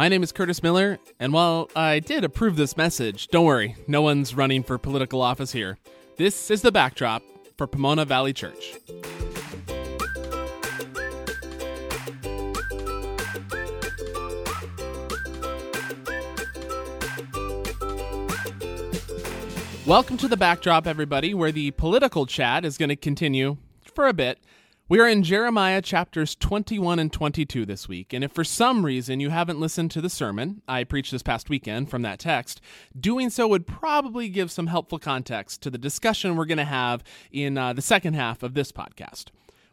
My 0.00 0.08
name 0.08 0.22
is 0.22 0.32
Curtis 0.32 0.62
Miller, 0.62 0.98
and 1.18 1.30
while 1.30 1.68
I 1.76 1.98
did 1.98 2.24
approve 2.24 2.56
this 2.56 2.74
message, 2.74 3.28
don't 3.28 3.44
worry, 3.44 3.76
no 3.86 4.00
one's 4.00 4.34
running 4.34 4.62
for 4.62 4.78
political 4.78 5.20
office 5.20 5.52
here. 5.52 5.76
This 6.16 6.50
is 6.50 6.62
the 6.62 6.72
backdrop 6.72 7.22
for 7.58 7.66
Pomona 7.66 8.06
Valley 8.06 8.32
Church. 8.32 8.78
Welcome 19.84 20.16
to 20.16 20.28
the 20.28 20.38
backdrop, 20.38 20.86
everybody, 20.86 21.34
where 21.34 21.52
the 21.52 21.72
political 21.72 22.24
chat 22.24 22.64
is 22.64 22.78
going 22.78 22.88
to 22.88 22.96
continue 22.96 23.58
for 23.94 24.08
a 24.08 24.14
bit. 24.14 24.38
We 24.90 24.98
are 24.98 25.06
in 25.06 25.22
Jeremiah 25.22 25.82
chapters 25.82 26.34
21 26.34 26.98
and 26.98 27.12
22 27.12 27.64
this 27.64 27.86
week, 27.86 28.12
and 28.12 28.24
if 28.24 28.32
for 28.32 28.42
some 28.42 28.84
reason 28.84 29.20
you 29.20 29.30
haven't 29.30 29.60
listened 29.60 29.92
to 29.92 30.00
the 30.00 30.10
sermon 30.10 30.62
I 30.66 30.82
preached 30.82 31.12
this 31.12 31.22
past 31.22 31.48
weekend 31.48 31.88
from 31.88 32.02
that 32.02 32.18
text, 32.18 32.60
doing 32.98 33.30
so 33.30 33.46
would 33.46 33.68
probably 33.68 34.28
give 34.28 34.50
some 34.50 34.66
helpful 34.66 34.98
context 34.98 35.62
to 35.62 35.70
the 35.70 35.78
discussion 35.78 36.34
we're 36.34 36.44
going 36.44 36.58
to 36.58 36.64
have 36.64 37.04
in 37.30 37.56
uh, 37.56 37.72
the 37.72 37.80
second 37.80 38.14
half 38.14 38.42
of 38.42 38.54
this 38.54 38.72
podcast. 38.72 39.26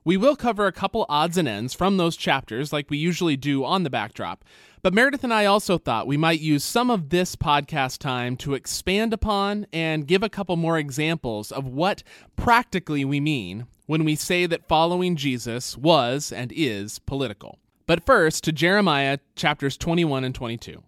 We 0.07 0.15
will 0.15 0.37
cover 0.37 0.67
a 0.67 0.71
couple 0.71 1.05
odds 1.09 1.35
and 1.35 1.49
ends 1.49 1.73
from 1.73 1.97
those 1.97 2.15
chapters, 2.15 2.71
like 2.71 2.89
we 2.89 2.97
usually 2.97 3.35
do 3.35 3.65
on 3.65 3.83
the 3.83 3.89
backdrop. 3.89 4.45
But 4.81 4.93
Meredith 4.93 5.25
and 5.25 5.33
I 5.33 5.43
also 5.43 5.77
thought 5.77 6.07
we 6.07 6.15
might 6.15 6.39
use 6.39 6.63
some 6.63 6.89
of 6.89 7.09
this 7.09 7.35
podcast 7.35 7.97
time 7.97 8.37
to 8.37 8.53
expand 8.53 9.11
upon 9.11 9.67
and 9.73 10.07
give 10.07 10.23
a 10.23 10.29
couple 10.29 10.55
more 10.55 10.77
examples 10.77 11.51
of 11.51 11.67
what 11.67 12.03
practically 12.37 13.03
we 13.03 13.19
mean 13.19 13.67
when 13.85 14.05
we 14.05 14.15
say 14.15 14.45
that 14.45 14.69
following 14.69 15.17
Jesus 15.17 15.77
was 15.77 16.31
and 16.31 16.53
is 16.55 16.99
political. 16.99 17.59
But 17.85 18.05
first, 18.05 18.45
to 18.45 18.53
Jeremiah 18.53 19.17
chapters 19.35 19.75
21 19.75 20.23
and 20.23 20.33
22. 20.33 20.83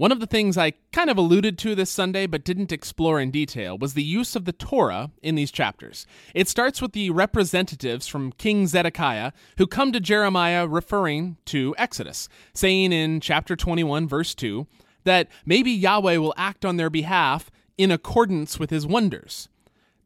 One 0.00 0.12
of 0.12 0.20
the 0.20 0.26
things 0.26 0.56
I 0.56 0.72
kind 0.92 1.10
of 1.10 1.18
alluded 1.18 1.58
to 1.58 1.74
this 1.74 1.90
Sunday 1.90 2.26
but 2.26 2.42
didn't 2.42 2.72
explore 2.72 3.20
in 3.20 3.30
detail 3.30 3.76
was 3.76 3.92
the 3.92 4.02
use 4.02 4.34
of 4.34 4.46
the 4.46 4.52
Torah 4.52 5.10
in 5.22 5.34
these 5.34 5.50
chapters. 5.50 6.06
It 6.34 6.48
starts 6.48 6.80
with 6.80 6.92
the 6.92 7.10
representatives 7.10 8.06
from 8.06 8.32
King 8.32 8.66
Zedekiah 8.66 9.32
who 9.58 9.66
come 9.66 9.92
to 9.92 10.00
Jeremiah 10.00 10.66
referring 10.66 11.36
to 11.44 11.74
Exodus, 11.76 12.30
saying 12.54 12.94
in 12.94 13.20
chapter 13.20 13.56
21, 13.56 14.08
verse 14.08 14.34
2, 14.34 14.66
that 15.04 15.28
maybe 15.44 15.70
Yahweh 15.70 16.16
will 16.16 16.32
act 16.34 16.64
on 16.64 16.78
their 16.78 16.88
behalf 16.88 17.50
in 17.76 17.90
accordance 17.90 18.58
with 18.58 18.70
his 18.70 18.86
wonders. 18.86 19.50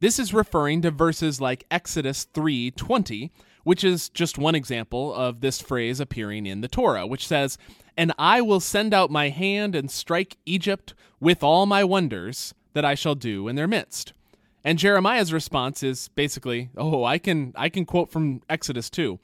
This 0.01 0.19
is 0.19 0.35
referring 0.35 0.83
to 0.83 0.91
verses 0.91 1.41
like 1.41 1.67
Exodus 1.71 2.27
3:20, 2.35 3.31
which 3.65 3.83
is 3.83 4.09
just 4.09 4.39
one 4.39 4.55
example 4.55 5.13
of 5.13 5.41
this 5.41 5.61
phrase 5.61 6.01
appearing 6.01 6.47
in 6.47 6.61
the 6.61 6.69
Torah, 6.69 7.07
which 7.07 7.27
says, 7.27 7.59
and 7.97 8.13
I 8.19 8.41
will 8.41 8.61
send 8.61 8.95
out 8.95 9.11
my 9.11 9.29
hand 9.29 9.75
and 9.75 9.91
strike 9.91 10.37
Egypt 10.47 10.95
with 11.21 11.43
all 11.43 11.67
my 11.67 11.85
wonders 11.85 12.55
that 12.73 12.85
I 12.85 12.95
shall 12.95 13.15
do 13.15 13.49
in 13.49 13.57
their 13.57 13.69
midst. 13.69 14.13
And 14.65 14.79
Jeremiah's 14.79 15.33
response 15.33 15.83
is 15.83 16.09
basically, 16.09 16.71
"Oh, 16.77 17.05
I 17.05 17.19
can 17.19 17.53
I 17.55 17.69
can 17.69 17.85
quote 17.85 18.11
from 18.11 18.43
Exodus 18.49 18.89
too. 18.89 19.21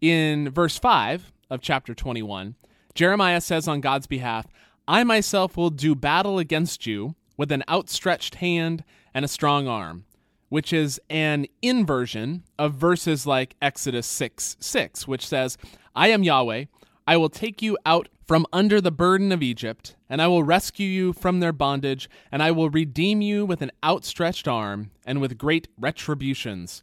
In 0.00 0.50
verse 0.50 0.78
5 0.78 1.32
of 1.50 1.60
chapter 1.60 1.94
21, 1.94 2.54
Jeremiah 2.94 3.40
says 3.40 3.66
on 3.66 3.80
God's 3.80 4.06
behalf, 4.06 4.46
"I 4.86 5.04
myself 5.04 5.56
will 5.56 5.70
do 5.70 5.94
battle 5.94 6.38
against 6.38 6.86
you 6.86 7.16
with 7.36 7.50
an 7.50 7.64
outstretched 7.68 8.36
hand 8.36 8.84
and 9.12 9.24
a 9.24 9.28
strong 9.28 9.66
arm." 9.66 10.04
Which 10.48 10.72
is 10.72 11.00
an 11.10 11.46
inversion 11.60 12.44
of 12.58 12.74
verses 12.74 13.26
like 13.26 13.56
Exodus 13.60 14.06
6 14.06 14.56
6, 14.58 15.06
which 15.06 15.26
says, 15.26 15.58
I 15.94 16.08
am 16.08 16.22
Yahweh, 16.22 16.64
I 17.06 17.16
will 17.16 17.28
take 17.28 17.62
you 17.62 17.76
out 17.86 18.08
from 18.26 18.44
under 18.52 18.82
the 18.82 18.90
burden 18.90 19.32
of 19.32 19.42
Egypt, 19.42 19.96
and 20.10 20.20
I 20.20 20.28
will 20.28 20.42
rescue 20.42 20.86
you 20.86 21.14
from 21.14 21.40
their 21.40 21.52
bondage, 21.52 22.10
and 22.30 22.42
I 22.42 22.50
will 22.50 22.68
redeem 22.68 23.22
you 23.22 23.46
with 23.46 23.62
an 23.62 23.70
outstretched 23.82 24.46
arm 24.46 24.90
and 25.06 25.18
with 25.18 25.38
great 25.38 25.68
retributions. 25.78 26.82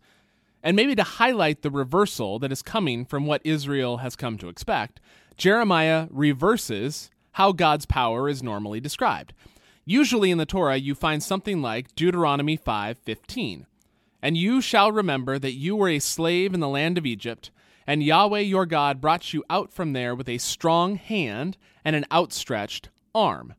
And 0.64 0.75
maybe 0.75 0.96
to 0.96 1.04
highlight 1.04 1.62
the 1.62 1.70
reversal 1.70 2.40
that 2.40 2.52
is 2.52 2.64
coming 2.64 3.06
from 3.06 3.28
what 3.28 3.42
Israel 3.44 3.98
has 3.98 4.16
come 4.16 4.40
to 4.40 4.50
expect, 4.50 5.00
Jeremiah 5.38 6.08
reverses 6.09 7.12
how 7.34 7.52
God's 7.52 7.86
power 7.86 8.28
is 8.28 8.42
normally 8.42 8.80
described. 8.80 9.34
Usually 9.85 10.31
in 10.31 10.40
the 10.40 10.46
Torah 10.47 10.78
you 10.78 10.96
find 10.96 11.22
something 11.22 11.62
like 11.62 11.96
Deuteronomy 11.96 12.57
5:15. 12.57 13.68
And 14.22 14.35
you 14.35 14.59
shall 14.59 14.91
remember 14.91 15.38
that 15.38 15.53
you 15.53 15.75
were 15.75 15.90
a 15.90 16.00
slave 16.00 16.56
in 16.56 16.59
the 16.59 16.68
land 16.68 16.97
of 16.97 17.06
Egypt, 17.06 17.51
and 17.85 18.01
Yahweh 18.01 18.40
your 18.40 18.66
God 18.66 19.00
brought 19.00 19.34
you 19.34 19.44
out 19.47 19.72
from 19.72 19.94
there 19.94 20.16
with 20.16 20.28
a 20.28 20.40
strong 20.40 20.95
hand 20.95 21.57
and 21.84 21.95
an 21.95 22.06
outstretched 22.12 22.90
arm. 23.13 23.53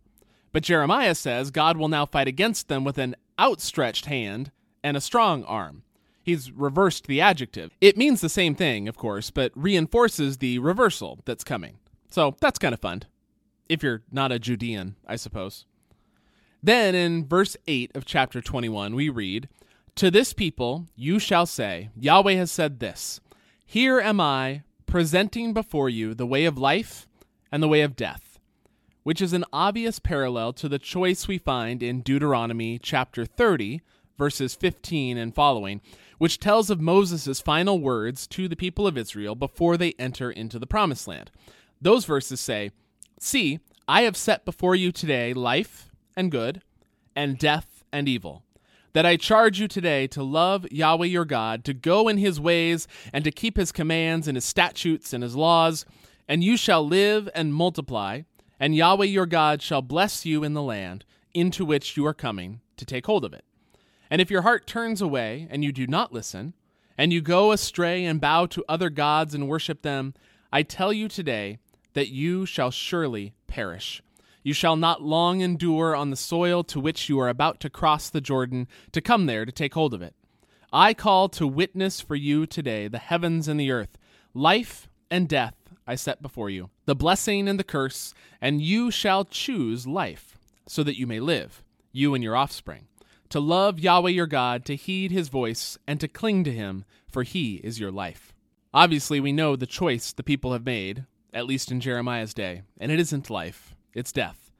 But 0.52 0.64
Jeremiah 0.64 1.14
says 1.14 1.52
God 1.52 1.76
will 1.76 1.88
now 1.88 2.04
fight 2.06 2.26
against 2.26 2.66
them 2.66 2.82
with 2.82 2.98
an 2.98 3.14
outstretched 3.38 4.06
hand 4.06 4.50
and 4.82 4.96
a 4.96 5.00
strong 5.00 5.44
arm. 5.44 5.84
He's 6.24 6.50
reversed 6.50 7.06
the 7.06 7.20
adjective. 7.20 7.70
It 7.80 7.96
means 7.96 8.20
the 8.20 8.28
same 8.28 8.56
thing, 8.56 8.88
of 8.88 8.96
course, 8.96 9.30
but 9.30 9.52
reinforces 9.54 10.38
the 10.38 10.58
reversal 10.58 11.20
that's 11.24 11.44
coming. 11.44 11.78
So 12.08 12.34
that's 12.40 12.58
kind 12.58 12.74
of 12.74 12.80
fun. 12.80 13.04
If 13.68 13.84
you're 13.84 14.02
not 14.10 14.32
a 14.32 14.40
Judean, 14.40 14.96
I 15.06 15.14
suppose. 15.14 15.66
Then 16.62 16.94
in 16.94 17.26
verse 17.26 17.56
8 17.66 17.92
of 17.94 18.04
chapter 18.04 18.40
21, 18.40 18.94
we 18.94 19.08
read, 19.08 19.48
To 19.96 20.10
this 20.10 20.32
people 20.32 20.86
you 20.96 21.18
shall 21.18 21.46
say, 21.46 21.90
Yahweh 21.98 22.34
has 22.34 22.50
said 22.50 22.80
this. 22.80 23.20
Here 23.64 24.00
am 24.00 24.20
I, 24.20 24.62
presenting 24.86 25.52
before 25.52 25.90
you 25.90 26.14
the 26.14 26.26
way 26.26 26.44
of 26.44 26.58
life 26.58 27.06
and 27.52 27.62
the 27.62 27.68
way 27.68 27.82
of 27.82 27.96
death, 27.96 28.38
which 29.02 29.20
is 29.20 29.32
an 29.32 29.44
obvious 29.52 29.98
parallel 29.98 30.52
to 30.54 30.68
the 30.68 30.78
choice 30.78 31.28
we 31.28 31.38
find 31.38 31.82
in 31.82 32.00
Deuteronomy 32.00 32.78
chapter 32.78 33.24
30, 33.24 33.82
verses 34.16 34.54
15 34.54 35.18
and 35.18 35.34
following, 35.34 35.80
which 36.18 36.38
tells 36.40 36.70
of 36.70 36.80
Moses' 36.80 37.40
final 37.40 37.78
words 37.78 38.26
to 38.28 38.48
the 38.48 38.56
people 38.56 38.86
of 38.86 38.96
Israel 38.96 39.34
before 39.34 39.76
they 39.76 39.92
enter 39.98 40.30
into 40.30 40.58
the 40.58 40.66
promised 40.66 41.06
land. 41.06 41.30
Those 41.80 42.06
verses 42.06 42.40
say, 42.40 42.70
See, 43.18 43.60
I 43.86 44.02
have 44.02 44.16
set 44.16 44.44
before 44.44 44.74
you 44.74 44.92
today 44.92 45.34
life 45.34 45.90
and 46.16 46.30
good, 46.30 46.62
and 47.14 47.38
death 47.38 47.84
and 47.92 48.08
evil 48.08 48.42
that 48.96 49.04
I 49.04 49.18
charge 49.18 49.60
you 49.60 49.68
today 49.68 50.06
to 50.06 50.22
love 50.22 50.66
Yahweh 50.72 51.04
your 51.04 51.26
God, 51.26 51.64
to 51.66 51.74
go 51.74 52.08
in 52.08 52.16
his 52.16 52.40
ways, 52.40 52.88
and 53.12 53.24
to 53.24 53.30
keep 53.30 53.58
his 53.58 53.70
commands 53.70 54.26
and 54.26 54.38
his 54.38 54.46
statutes 54.46 55.12
and 55.12 55.22
his 55.22 55.36
laws, 55.36 55.84
and 56.26 56.42
you 56.42 56.56
shall 56.56 56.82
live 56.82 57.28
and 57.34 57.52
multiply, 57.52 58.22
and 58.58 58.74
Yahweh 58.74 59.04
your 59.04 59.26
God 59.26 59.60
shall 59.60 59.82
bless 59.82 60.24
you 60.24 60.42
in 60.42 60.54
the 60.54 60.62
land 60.62 61.04
into 61.34 61.62
which 61.62 61.98
you 61.98 62.06
are 62.06 62.14
coming 62.14 62.62
to 62.78 62.86
take 62.86 63.04
hold 63.04 63.22
of 63.26 63.34
it. 63.34 63.44
And 64.10 64.22
if 64.22 64.30
your 64.30 64.40
heart 64.40 64.66
turns 64.66 65.02
away 65.02 65.46
and 65.50 65.62
you 65.62 65.72
do 65.72 65.86
not 65.86 66.14
listen, 66.14 66.54
and 66.96 67.12
you 67.12 67.20
go 67.20 67.52
astray 67.52 68.02
and 68.06 68.18
bow 68.18 68.46
to 68.46 68.64
other 68.66 68.88
gods 68.88 69.34
and 69.34 69.46
worship 69.46 69.82
them, 69.82 70.14
I 70.50 70.62
tell 70.62 70.94
you 70.94 71.08
today 71.08 71.58
that 71.92 72.08
you 72.08 72.46
shall 72.46 72.70
surely 72.70 73.34
perish. 73.46 74.02
You 74.46 74.52
shall 74.52 74.76
not 74.76 75.02
long 75.02 75.40
endure 75.40 75.96
on 75.96 76.10
the 76.10 76.16
soil 76.16 76.62
to 76.62 76.78
which 76.78 77.08
you 77.08 77.18
are 77.18 77.28
about 77.28 77.58
to 77.58 77.68
cross 77.68 78.08
the 78.08 78.20
Jordan 78.20 78.68
to 78.92 79.00
come 79.00 79.26
there 79.26 79.44
to 79.44 79.50
take 79.50 79.74
hold 79.74 79.92
of 79.92 80.02
it. 80.02 80.14
I 80.72 80.94
call 80.94 81.28
to 81.30 81.48
witness 81.48 82.00
for 82.00 82.14
you 82.14 82.46
today 82.46 82.86
the 82.86 83.00
heavens 83.00 83.48
and 83.48 83.58
the 83.58 83.72
earth, 83.72 83.98
life 84.34 84.88
and 85.10 85.28
death 85.28 85.56
I 85.84 85.96
set 85.96 86.22
before 86.22 86.48
you, 86.48 86.70
the 86.84 86.94
blessing 86.94 87.48
and 87.48 87.58
the 87.58 87.64
curse, 87.64 88.14
and 88.40 88.62
you 88.62 88.92
shall 88.92 89.24
choose 89.24 89.84
life, 89.84 90.38
so 90.68 90.84
that 90.84 90.96
you 90.96 91.08
may 91.08 91.18
live, 91.18 91.64
you 91.90 92.14
and 92.14 92.22
your 92.22 92.36
offspring, 92.36 92.86
to 93.30 93.40
love 93.40 93.80
Yahweh 93.80 94.10
your 94.10 94.28
God, 94.28 94.64
to 94.66 94.76
heed 94.76 95.10
his 95.10 95.28
voice, 95.28 95.76
and 95.88 95.98
to 95.98 96.06
cling 96.06 96.44
to 96.44 96.52
him, 96.52 96.84
for 97.10 97.24
he 97.24 97.56
is 97.64 97.80
your 97.80 97.90
life. 97.90 98.32
Obviously, 98.72 99.18
we 99.18 99.32
know 99.32 99.56
the 99.56 99.66
choice 99.66 100.12
the 100.12 100.22
people 100.22 100.52
have 100.52 100.64
made, 100.64 101.04
at 101.34 101.46
least 101.46 101.72
in 101.72 101.80
Jeremiah's 101.80 102.32
day, 102.32 102.62
and 102.78 102.92
it 102.92 103.00
isn't 103.00 103.28
life 103.28 103.75
it's 103.96 104.12
death. 104.12 104.52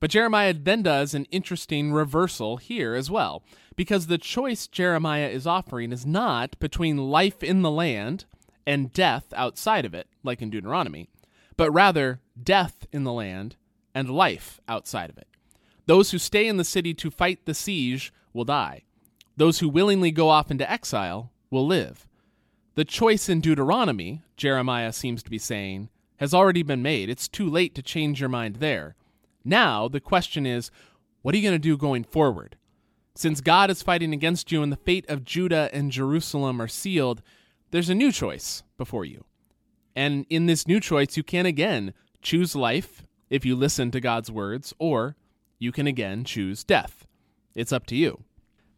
But 0.00 0.10
Jeremiah 0.10 0.54
then 0.54 0.82
does 0.82 1.12
an 1.12 1.26
interesting 1.26 1.92
reversal 1.92 2.56
here 2.56 2.94
as 2.94 3.10
well, 3.10 3.42
because 3.76 4.06
the 4.06 4.16
choice 4.16 4.66
Jeremiah 4.66 5.28
is 5.28 5.46
offering 5.46 5.92
is 5.92 6.06
not 6.06 6.58
between 6.60 7.10
life 7.10 7.42
in 7.42 7.62
the 7.62 7.70
land 7.70 8.24
and 8.66 8.92
death 8.92 9.32
outside 9.34 9.84
of 9.84 9.94
it, 9.94 10.08
like 10.22 10.40
in 10.40 10.50
Deuteronomy, 10.50 11.08
but 11.56 11.72
rather 11.72 12.20
death 12.40 12.86
in 12.92 13.04
the 13.04 13.12
land 13.12 13.56
and 13.94 14.08
life 14.08 14.60
outside 14.68 15.10
of 15.10 15.18
it. 15.18 15.26
Those 15.86 16.12
who 16.12 16.18
stay 16.18 16.46
in 16.46 16.58
the 16.58 16.64
city 16.64 16.94
to 16.94 17.10
fight 17.10 17.44
the 17.44 17.54
siege 17.54 18.12
will 18.32 18.44
die. 18.44 18.82
Those 19.36 19.58
who 19.58 19.68
willingly 19.68 20.10
go 20.10 20.28
off 20.28 20.50
into 20.50 20.70
exile 20.70 21.32
will 21.50 21.66
live. 21.66 22.06
The 22.74 22.84
choice 22.84 23.28
in 23.28 23.40
Deuteronomy, 23.40 24.22
Jeremiah 24.36 24.92
seems 24.92 25.22
to 25.24 25.30
be 25.30 25.38
saying, 25.38 25.88
has 26.18 26.34
already 26.34 26.62
been 26.62 26.82
made. 26.82 27.08
It's 27.08 27.28
too 27.28 27.48
late 27.48 27.74
to 27.74 27.82
change 27.82 28.20
your 28.20 28.28
mind 28.28 28.56
there. 28.56 28.94
Now, 29.44 29.88
the 29.88 30.00
question 30.00 30.46
is, 30.46 30.70
what 31.22 31.34
are 31.34 31.38
you 31.38 31.48
going 31.48 31.54
to 31.54 31.58
do 31.58 31.76
going 31.76 32.04
forward? 32.04 32.56
Since 33.14 33.40
God 33.40 33.70
is 33.70 33.82
fighting 33.82 34.12
against 34.12 34.52
you 34.52 34.62
and 34.62 34.70
the 34.70 34.76
fate 34.76 35.08
of 35.08 35.24
Judah 35.24 35.70
and 35.72 35.90
Jerusalem 35.90 36.62
are 36.62 36.68
sealed, 36.68 37.22
there's 37.70 37.90
a 37.90 37.94
new 37.94 38.12
choice 38.12 38.62
before 38.76 39.04
you. 39.04 39.24
And 39.96 40.26
in 40.30 40.46
this 40.46 40.68
new 40.68 40.78
choice, 40.78 41.16
you 41.16 41.24
can 41.24 41.46
again 41.46 41.94
choose 42.22 42.54
life 42.54 43.04
if 43.30 43.44
you 43.44 43.56
listen 43.56 43.90
to 43.90 44.00
God's 44.00 44.30
words, 44.30 44.72
or 44.78 45.16
you 45.58 45.72
can 45.72 45.86
again 45.86 46.24
choose 46.24 46.62
death. 46.62 47.06
It's 47.54 47.72
up 47.72 47.86
to 47.86 47.96
you. 47.96 48.22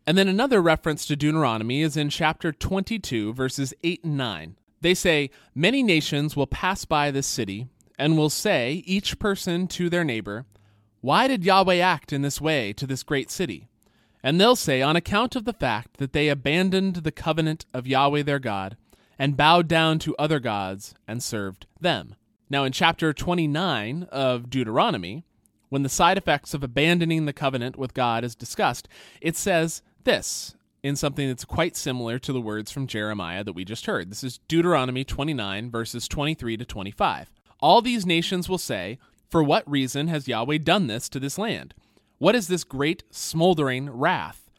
And 0.06 0.16
then 0.16 0.28
another 0.28 0.62
reference 0.62 1.04
to 1.06 1.16
Deuteronomy 1.16 1.82
is 1.82 1.96
in 1.96 2.08
chapter 2.08 2.52
22, 2.52 3.34
verses 3.34 3.75
8 3.84 4.04
and 4.04 4.16
9. 4.16 4.56
They 4.81 4.94
say, 4.94 5.31
Many 5.55 5.82
nations 5.82 6.37
will 6.37 6.47
pass 6.47 6.85
by 6.85 7.11
this 7.11 7.27
city 7.27 7.69
and 7.99 8.17
will 8.17 8.31
say, 8.31 8.82
each 8.87 9.19
person 9.19 9.67
to 9.69 9.91
their 9.91 10.05
neighbor, 10.05 10.47
Why 11.00 11.29
did 11.29 11.44
Yahweh 11.44 11.77
act 11.77 12.12
in 12.12 12.23
this 12.23 12.41
way 12.41 12.73
to 12.75 12.87
this 12.87 13.03
great 13.03 13.31
city? 13.31 13.69
And 14.23 14.41
they'll 14.41 14.56
say, 14.56 14.82
On 14.82 14.97
account 14.97 15.37
of 15.37 15.44
the 15.44 15.53
fact 15.53 15.99
that 15.99 16.12
they 16.12 16.29
abandoned 16.29 16.97
the 16.97 17.12
covenant 17.12 17.67
of 17.73 17.87
Yahweh 17.87 18.23
their 18.23 18.38
God 18.38 18.77
and 19.19 19.37
bowed 19.37 19.69
down 19.69 19.99
to 20.00 20.17
other 20.17 20.41
gods 20.41 20.94
and 21.06 21.23
served 21.23 21.67
them. 21.79 22.17
Now, 22.49 22.65
in 22.65 22.73
chapter 22.73 23.12
29 23.12 24.09
of 24.11 24.50
Deuteronomy, 24.50 25.25
when 25.69 25.82
the 25.82 25.88
side 25.88 26.19
effects 26.19 26.53
of 26.53 26.65
abandoning 26.65 27.27
the 27.27 27.32
covenant 27.32 27.77
with 27.77 27.94
God 27.94 28.25
is 28.25 28.35
discussed, 28.35 28.88
it 29.21 29.37
says 29.37 29.82
this 30.05 30.55
in 30.82 30.97
something 30.97 31.29
that's 31.29 31.44
quite 31.44 31.77
similar 31.77 32.19
to 32.19 32.32
the 32.32 32.41
words 32.41 32.71
from 32.71 32.87
Jeremiah 32.87 33.44
that 33.44 33.53
we 33.53 33.65
just 33.65 33.87
heard. 33.87 34.11
This 34.11 34.25
is 34.25 34.38
Deuteronomy 34.49 35.05
29, 35.05 35.71
verses 35.71 36.09
23 36.09 36.56
to 36.56 36.65
25. 36.65 37.31
All 37.61 37.82
these 37.82 38.06
nations 38.06 38.49
will 38.49 38.59
say, 38.59 38.99
For 39.29 39.43
what 39.43 39.71
reason 39.71 40.09
has 40.09 40.29
Yahweh 40.29 40.59
done 40.59 40.87
this 40.87 41.09
to 41.11 41.21
this 41.21 41.38
land? 41.38 41.75
What 42.19 42.35
is 42.35 42.49
this 42.49 42.65
great 42.65 43.05
smoldering 43.11 43.91
wrath? 43.91 44.50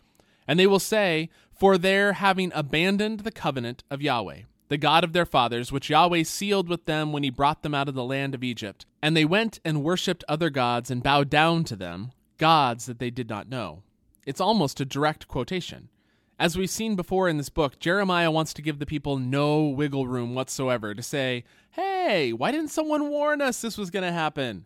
And 0.47 0.59
they 0.59 0.67
will 0.67 0.79
say, 0.79 1.29
For 1.51 1.77
their 1.77 2.13
having 2.13 2.51
abandoned 2.53 3.21
the 3.21 3.31
covenant 3.31 3.83
of 3.89 4.01
Yahweh, 4.01 4.41
the 4.67 4.77
God 4.77 5.03
of 5.03 5.13
their 5.13 5.25
fathers, 5.25 5.71
which 5.71 5.89
Yahweh 5.89 6.23
sealed 6.23 6.69
with 6.69 6.85
them 6.85 7.11
when 7.11 7.23
he 7.23 7.29
brought 7.29 7.63
them 7.63 7.75
out 7.75 7.89
of 7.89 7.95
the 7.95 8.03
land 8.03 8.35
of 8.35 8.43
Egypt. 8.43 8.85
And 9.01 9.17
they 9.17 9.25
went 9.25 9.59
and 9.65 9.83
worshipped 9.83 10.23
other 10.29 10.49
gods 10.49 10.91
and 10.91 11.03
bowed 11.03 11.29
down 11.29 11.63
to 11.65 11.75
them, 11.75 12.11
gods 12.37 12.85
that 12.85 12.99
they 12.99 13.09
did 13.09 13.29
not 13.29 13.49
know. 13.49 13.83
It's 14.25 14.41
almost 14.41 14.79
a 14.79 14.85
direct 14.85 15.27
quotation. 15.27 15.89
As 16.41 16.57
we've 16.57 16.71
seen 16.71 16.95
before 16.95 17.29
in 17.29 17.37
this 17.37 17.49
book, 17.49 17.77
Jeremiah 17.77 18.31
wants 18.31 18.51
to 18.55 18.63
give 18.63 18.79
the 18.79 18.85
people 18.87 19.19
no 19.19 19.61
wiggle 19.65 20.07
room 20.07 20.33
whatsoever 20.33 20.95
to 20.95 21.03
say, 21.03 21.43
hey, 21.69 22.33
why 22.33 22.51
didn't 22.51 22.69
someone 22.69 23.09
warn 23.09 23.43
us 23.43 23.61
this 23.61 23.77
was 23.77 23.91
going 23.91 24.05
to 24.05 24.11
happen? 24.11 24.65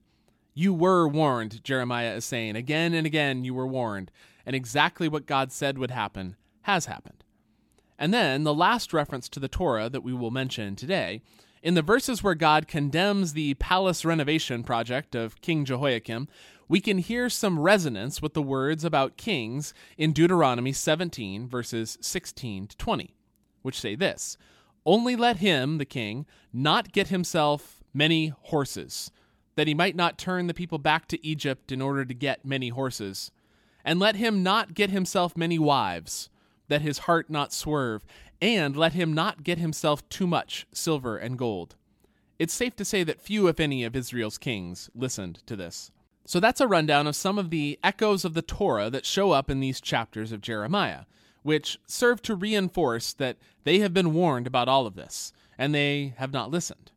You 0.54 0.74
were 0.74 1.06
warned, 1.06 1.62
Jeremiah 1.66 2.13
is 2.13 2.24
saying. 2.24 2.56
Again 2.56 2.94
and 2.94 3.06
again, 3.06 3.44
you 3.44 3.54
were 3.54 3.68
warned. 3.68 4.10
And 4.45 4.56
exactly 4.56 5.10
what 5.10 5.25
God 5.25 5.51
said 5.51 5.77
would 5.77 5.92
happen 5.92 6.38
has 6.62 6.86
happened. 6.86 7.25
And 8.00 8.13
then 8.13 8.45
the 8.45 8.54
last 8.54 8.94
reference 8.94 9.28
to 9.28 9.42
the 9.42 9.50
Torah 9.50 9.89
that 9.89 10.00
we 10.00 10.13
will 10.13 10.31
mention 10.31 10.78
today, 10.78 11.24
in 11.62 11.74
the 11.74 11.81
verses 11.81 12.24
where 12.24 12.36
God 12.36 12.69
condemns 12.69 13.33
the 13.33 13.56
palace 13.56 14.06
renovation 14.06 14.63
project 14.63 15.13
of 15.13 15.42
King 15.42 15.66
Jehoiakim, 15.66 16.30
we 16.67 16.79
can 16.79 16.97
hear 16.97 17.29
some 17.29 17.59
resonance 17.59 18.21
with 18.21 18.33
the 18.33 18.41
words 18.41 18.83
about 18.83 19.17
kings 19.17 19.73
in 19.97 20.13
Deuteronomy 20.13 20.71
17, 20.71 21.47
verses 21.47 21.97
16 22.01 22.67
to 22.67 22.77
20, 22.77 23.15
which 23.62 23.79
say 23.79 23.95
this 23.95 24.38
Only 24.85 25.15
let 25.15 25.38
him, 25.38 25.77
the 25.77 25.85
king, 25.85 26.25
not 26.51 26.91
get 26.91 27.09
himself 27.09 27.83
many 27.94 28.27
horses, 28.27 29.12
that 29.56 29.67
he 29.67 29.73
might 29.73 29.95
not 29.95 30.17
turn 30.17 30.47
the 30.47 30.53
people 30.53 30.77
back 30.77 31.07
to 31.09 31.25
Egypt 31.25 31.71
in 31.71 31.81
order 31.81 32.03
to 32.03 32.13
get 32.13 32.45
many 32.45 32.69
horses. 32.69 33.31
And 33.88 34.00
let 34.00 34.15
him 34.15 34.41
not 34.41 34.73
get 34.73 34.89
himself 34.89 35.38
many 35.38 35.59
wives, 35.59 36.31
that 36.69 36.81
his 36.81 37.00
heart 37.00 37.29
not 37.29 37.53
swerve, 37.53 38.03
and 38.41 38.75
let 38.75 38.94
him 38.94 39.13
not 39.13 39.44
get 39.44 39.59
himself 39.59 40.07
too 40.09 40.25
much 40.25 40.65
silver 40.73 41.18
and 41.18 41.38
gold. 41.38 41.75
It's 42.39 42.53
safe 42.53 42.75
to 42.77 42.85
say 42.85 43.03
that 43.03 43.21
few, 43.21 43.47
if 43.47 43.59
any, 43.59 43.83
of 43.83 43.95
Israel's 43.95 44.39
kings 44.39 44.89
listened 44.95 45.44
to 45.45 45.56
this. 45.56 45.91
So 46.25 46.39
that's 46.39 46.62
a 46.62 46.68
rundown 46.68 47.06
of 47.06 47.16
some 47.16 47.38
of 47.38 47.51
the 47.51 47.80
echoes 47.83 48.25
of 48.25 48.33
the 48.33 48.42
Torah 48.42 48.89
that 48.89 49.06
show 49.06 49.31
up 49.31 49.50
in 49.50 49.60
these 49.60 49.80
chapters 49.80 50.31
of 50.31 50.42
Jeremiah, 50.42 51.01
which 51.44 51.80
serve 51.86 52.22
to 52.24 52.36
reinforce 52.36 53.13
that 53.13 53.38
they 53.63 53.80
have 53.80 53.94
been 53.94 54.13
warned 54.13 54.48
about 54.48 54.68
all 54.68 54.88
of 54.88 54.95
this, 54.95 55.31
and 55.57 55.74
they 55.74 56.16
have 56.18 56.33
not 56.33 56.50
listened. 56.50 56.92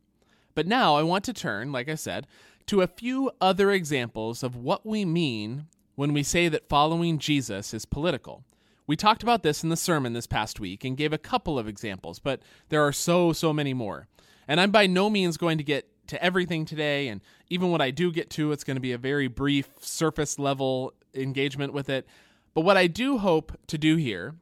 But 0.55 0.65
now 0.65 0.95
I 0.95 1.03
want 1.03 1.23
to 1.25 1.33
turn, 1.33 1.71
like 1.71 1.87
I 1.87 1.95
said, 1.95 2.25
to 2.65 2.81
a 2.81 2.87
few 2.87 3.31
other 3.39 3.71
examples 3.71 4.41
of 4.41 4.55
what 4.55 4.85
we 4.85 5.05
mean 5.05 5.67
when 5.95 6.13
we 6.13 6.23
say 6.23 6.47
that 6.47 6.67
following 6.67 7.19
Jesus 7.19 7.73
is 7.73 7.85
political. 7.85 8.43
We 8.87 8.95
talked 8.95 9.21
about 9.21 9.43
this 9.43 9.63
in 9.63 9.69
the 9.69 9.77
sermon 9.77 10.13
this 10.13 10.25
past 10.25 10.59
week 10.59 10.83
and 10.83 10.97
gave 10.97 11.13
a 11.13 11.19
couple 11.19 11.59
of 11.59 11.67
examples, 11.67 12.17
but 12.17 12.41
there 12.69 12.81
are 12.81 12.91
so, 12.91 13.31
so 13.33 13.53
many 13.53 13.75
more. 13.75 14.07
And 14.47 14.59
I'm 14.59 14.71
by 14.71 14.87
no 14.87 15.11
means 15.11 15.37
going 15.37 15.59
to 15.59 15.63
get 15.63 15.87
to 16.09 16.23
everything 16.23 16.65
today. 16.65 17.07
And 17.07 17.21
even 17.49 17.71
what 17.71 17.81
I 17.81 17.91
do 17.91 18.11
get 18.11 18.29
to, 18.31 18.51
it's 18.51 18.63
going 18.63 18.75
to 18.75 18.81
be 18.81 18.91
a 18.91 18.97
very 18.97 19.27
brief, 19.27 19.69
surface 19.79 20.37
level 20.37 20.93
engagement 21.13 21.73
with 21.73 21.89
it. 21.89 22.07
But 22.53 22.61
what 22.61 22.77
I 22.77 22.87
do 22.87 23.17
hope 23.17 23.57
to 23.67 23.77
do 23.77 23.95
here 23.95 24.35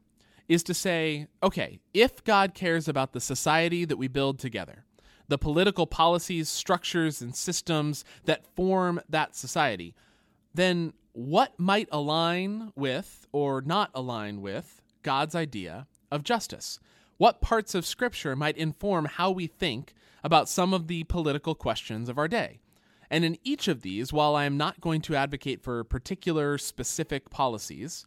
is 0.48 0.62
to 0.64 0.74
say, 0.74 1.28
okay, 1.42 1.78
if 1.92 2.24
God 2.24 2.54
cares 2.54 2.88
about 2.88 3.12
the 3.12 3.20
society 3.20 3.84
that 3.84 3.98
we 3.98 4.08
build 4.08 4.38
together, 4.38 4.84
the 5.28 5.38
political 5.38 5.86
policies, 5.86 6.48
structures, 6.48 7.20
and 7.20 7.34
systems 7.36 8.04
that 8.24 8.46
form 8.56 9.00
that 9.08 9.36
society, 9.36 9.94
then 10.54 10.94
what 11.12 11.58
might 11.58 11.88
align 11.92 12.72
with 12.74 13.26
or 13.30 13.60
not 13.60 13.90
align 13.94 14.40
with 14.40 14.80
God's 15.02 15.34
idea 15.34 15.86
of 16.10 16.24
justice? 16.24 16.80
What 17.18 17.40
parts 17.40 17.74
of 17.74 17.84
Scripture 17.84 18.34
might 18.34 18.56
inform 18.56 19.04
how 19.04 19.30
we 19.30 19.46
think 19.46 19.92
about 20.22 20.48
some 20.48 20.74
of 20.74 20.86
the 20.86 21.04
political 21.04 21.54
questions 21.54 22.08
of 22.08 22.18
our 22.18 22.28
day. 22.28 22.60
And 23.10 23.24
in 23.24 23.38
each 23.42 23.68
of 23.68 23.82
these, 23.82 24.12
while 24.12 24.36
I 24.36 24.44
am 24.44 24.56
not 24.56 24.80
going 24.80 25.00
to 25.02 25.16
advocate 25.16 25.62
for 25.62 25.82
particular 25.84 26.58
specific 26.58 27.30
policies, 27.30 28.06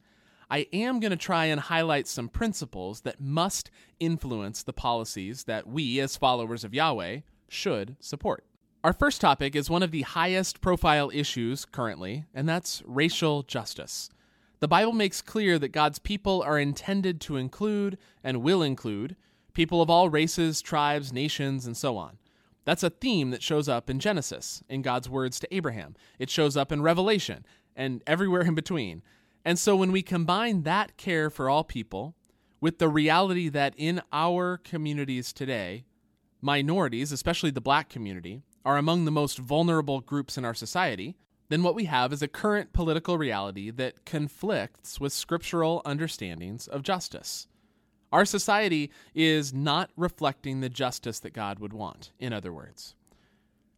I 0.50 0.68
am 0.74 1.00
going 1.00 1.12
to 1.12 1.18
try 1.18 1.46
and 1.46 1.60
highlight 1.60 2.08
some 2.08 2.28
principles 2.28 3.02
that 3.02 3.22
must 3.22 3.72
influence 4.00 4.64
the 4.64 4.74
policies 4.74 5.46
that 5.46 5.66
we, 5.66 6.00
as 6.00 6.18
followers 6.18 6.64
of 6.64 6.74
Yahweh, 6.74 7.22
should 7.48 7.96
support. 8.00 8.46
Our 8.84 8.94
first 8.94 9.22
topic 9.22 9.56
is 9.56 9.70
one 9.70 9.84
of 9.84 9.92
the 9.92 10.02
highest 10.02 10.60
profile 10.60 11.10
issues 11.14 11.66
currently, 11.66 12.26
and 12.34 12.50
that's 12.50 12.84
racial 12.86 13.44
justice. 13.44 14.10
The 14.60 14.68
Bible 14.68 14.94
makes 14.94 15.22
clear 15.22 15.58
that 15.58 15.70
God's 15.70 16.00
people 16.00 16.44
are 16.44 16.60
intended 16.60 17.22
to 17.22 17.38
include 17.38 17.98
and 18.24 18.44
will 18.44 18.62
include 18.62 19.16
people 19.54 19.82
of 19.82 19.90
all 19.90 20.10
races, 20.10 20.62
tribes, 20.62 21.12
nations, 21.12 21.66
and 21.66 21.76
so 21.76 21.98
on. 21.98 22.18
That's 22.64 22.84
a 22.84 22.90
theme 22.90 23.32
that 23.32 23.42
shows 23.42 23.68
up 23.68 23.90
in 23.90 24.00
Genesis, 24.00 24.64
in 24.70 24.82
God's 24.82 25.10
words 25.10 25.40
to 25.40 25.56
Abraham. 25.56 25.96
It 26.20 26.30
shows 26.30 26.56
up 26.56 26.72
in 26.72 26.82
Revelation, 26.82 27.46
and 27.76 28.04
everywhere 28.06 28.42
in 28.42 28.56
between. 28.56 29.02
And 29.44 29.58
so 29.58 29.76
when 29.76 29.92
we 29.92 30.04
combine 30.04 30.64
that 30.64 30.98
care 30.98 31.30
for 31.30 31.50
all 31.50 31.64
people 31.64 32.16
with 32.60 32.78
the 32.78 32.90
reality 32.90 33.50
that 33.50 33.74
in 33.76 34.02
our 34.14 34.58
communities 34.58 35.34
today, 35.34 35.86
minorities, 36.42 37.12
especially 37.12 37.50
the 37.50 37.62
black 37.62 37.90
community, 37.90 38.44
are 38.64 38.78
among 38.78 39.06
the 39.06 39.12
most 39.12 39.40
vulnerable 39.40 40.02
groups 40.02 40.38
in 40.38 40.46
our 40.46 40.54
society, 40.54 41.16
then 41.50 41.64
what 41.64 41.76
we 41.76 41.86
have 41.86 42.14
is 42.14 42.22
a 42.22 42.28
current 42.28 42.72
political 42.72 43.18
reality 43.18 43.72
that 43.72 44.06
conflicts 44.06 45.00
with 45.00 45.12
scriptural 45.12 45.82
understandings 45.84 46.68
of 46.68 46.84
justice. 46.84 47.48
Our 48.12 48.26
society 48.26 48.92
is 49.16 49.54
not 49.54 49.90
reflecting 49.96 50.60
the 50.60 50.70
justice 50.70 51.20
that 51.20 51.34
God 51.34 51.60
would 51.60 51.74
want, 51.74 52.12
in 52.20 52.34
other 52.34 52.52
words. 52.52 52.96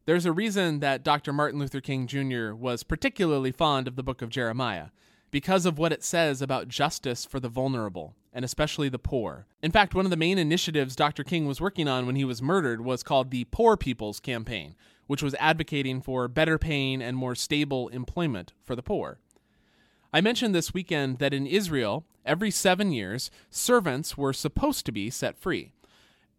There's 0.06 0.26
a 0.26 0.32
reason 0.32 0.80
that 0.80 1.04
Dr. 1.04 1.32
Martin 1.32 1.60
Luther 1.60 1.80
King 1.80 2.08
Jr. 2.08 2.54
was 2.54 2.84
particularly 2.84 3.52
fond 3.52 3.88
of 3.88 3.96
the 3.96 4.04
book 4.04 4.22
of 4.22 4.30
Jeremiah, 4.30 4.88
because 5.32 5.66
of 5.66 5.80
what 5.80 5.92
it 5.92 6.04
says 6.04 6.42
about 6.42 6.68
justice 6.68 7.26
for 7.26 7.40
the 7.40 7.50
vulnerable, 7.50 8.16
and 8.32 8.44
especially 8.44 8.90
the 8.90 9.00
poor. 9.00 9.48
In 9.62 9.72
fact, 9.72 9.96
one 9.96 10.06
of 10.06 10.12
the 10.12 10.18
main 10.18 10.38
initiatives 10.38 10.96
Dr. 10.96 11.24
King 11.24 11.48
was 11.48 11.62
working 11.62 11.88
on 11.88 12.06
when 12.06 12.16
he 12.16 12.26
was 12.26 12.42
murdered 12.42 12.82
was 12.82 13.02
called 13.02 13.32
the 13.32 13.46
Poor 13.46 13.78
People's 13.78 14.20
Campaign, 14.20 14.76
which 15.08 15.24
was 15.24 15.36
advocating 15.40 16.02
for 16.02 16.28
better 16.28 16.58
paying 16.58 17.02
and 17.02 17.18
more 17.18 17.34
stable 17.36 17.88
employment 17.90 18.54
for 18.64 18.76
the 18.76 18.84
poor. 18.84 19.20
I 20.16 20.22
mentioned 20.22 20.54
this 20.54 20.76
weekend 20.76 21.18
that 21.18 21.34
in 21.34 21.48
Israel, 21.48 22.06
every 22.24 22.52
seven 22.52 22.92
years, 22.92 23.32
servants 23.50 24.16
were 24.16 24.32
supposed 24.32 24.86
to 24.86 24.92
be 24.92 25.10
set 25.10 25.40
free. 25.40 25.74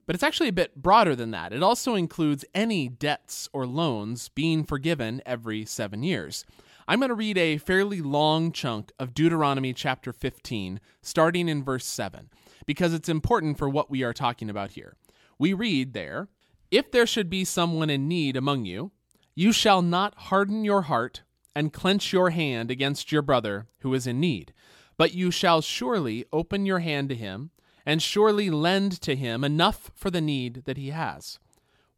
But 0.06 0.14
it's 0.14 0.22
actually 0.22 0.48
a 0.48 0.52
bit 0.52 0.80
broader 0.80 1.16
than 1.16 1.32
that. 1.32 1.52
It 1.52 1.62
also 1.62 1.96
includes 1.96 2.44
any 2.54 2.88
debts 2.88 3.48
or 3.52 3.66
loans 3.66 4.28
being 4.28 4.62
forgiven 4.62 5.22
every 5.26 5.64
seven 5.64 6.04
years. 6.04 6.44
I'm 6.86 7.00
going 7.00 7.08
to 7.08 7.16
read 7.16 7.36
a 7.36 7.58
fairly 7.58 8.00
long 8.00 8.52
chunk 8.52 8.92
of 9.00 9.12
Deuteronomy 9.12 9.72
chapter 9.72 10.12
15, 10.12 10.78
starting 11.02 11.48
in 11.48 11.64
verse 11.64 11.86
7, 11.86 12.30
because 12.66 12.94
it's 12.94 13.08
important 13.08 13.58
for 13.58 13.68
what 13.68 13.90
we 13.90 14.04
are 14.04 14.12
talking 14.12 14.50
about 14.50 14.72
here. 14.72 14.94
We 15.36 15.52
read 15.52 15.94
there 15.94 16.28
If 16.70 16.92
there 16.92 17.06
should 17.06 17.28
be 17.28 17.44
someone 17.44 17.90
in 17.90 18.06
need 18.06 18.36
among 18.36 18.66
you, 18.66 18.92
you 19.34 19.50
shall 19.50 19.82
not 19.82 20.14
harden 20.14 20.64
your 20.64 20.82
heart 20.82 21.22
and 21.54 21.72
clench 21.72 22.12
your 22.12 22.30
hand 22.30 22.70
against 22.70 23.12
your 23.12 23.22
brother 23.22 23.66
who 23.80 23.94
is 23.94 24.06
in 24.06 24.20
need. 24.20 24.52
But 24.96 25.14
you 25.14 25.30
shall 25.30 25.60
surely 25.60 26.24
open 26.32 26.66
your 26.66 26.80
hand 26.80 27.08
to 27.08 27.14
him, 27.14 27.50
and 27.86 28.02
surely 28.02 28.50
lend 28.50 29.00
to 29.02 29.14
him 29.14 29.44
enough 29.44 29.90
for 29.94 30.10
the 30.10 30.20
need 30.20 30.64
that 30.64 30.76
he 30.76 30.90
has. 30.90 31.38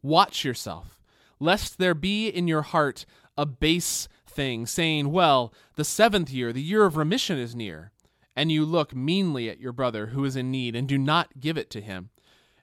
Watch 0.03 0.45
yourself, 0.45 1.01
lest 1.39 1.79
there 1.79 1.95
be 1.95 2.29
in 2.29 2.49
your 2.49 2.63
heart 2.63 3.07
a 3.39 3.47
base 3.47 4.09
thing, 4.27 4.67
saying, 4.67 5.13
Well, 5.13 5.53
the 5.77 5.85
seventh 5.85 6.31
year, 6.31 6.53
the 6.53 6.63
year 6.63 6.85
of 6.85 6.97
remission 6.97 7.39
is 7.39 7.55
near, 7.55 7.93
and 8.35 8.51
you 8.51 8.65
look 8.65 8.95
meanly 8.95 9.49
at 9.49 9.61
your 9.61 9.73
brother 9.73 10.07
who 10.09 10.25
is 10.25 10.37
in 10.37 10.51
need 10.51 10.75
and 10.75 10.89
do 10.89 10.99
not 10.99 11.41
give 11.41 11.57
it 11.57 11.71
to 11.71 11.81
him, 11.81 12.11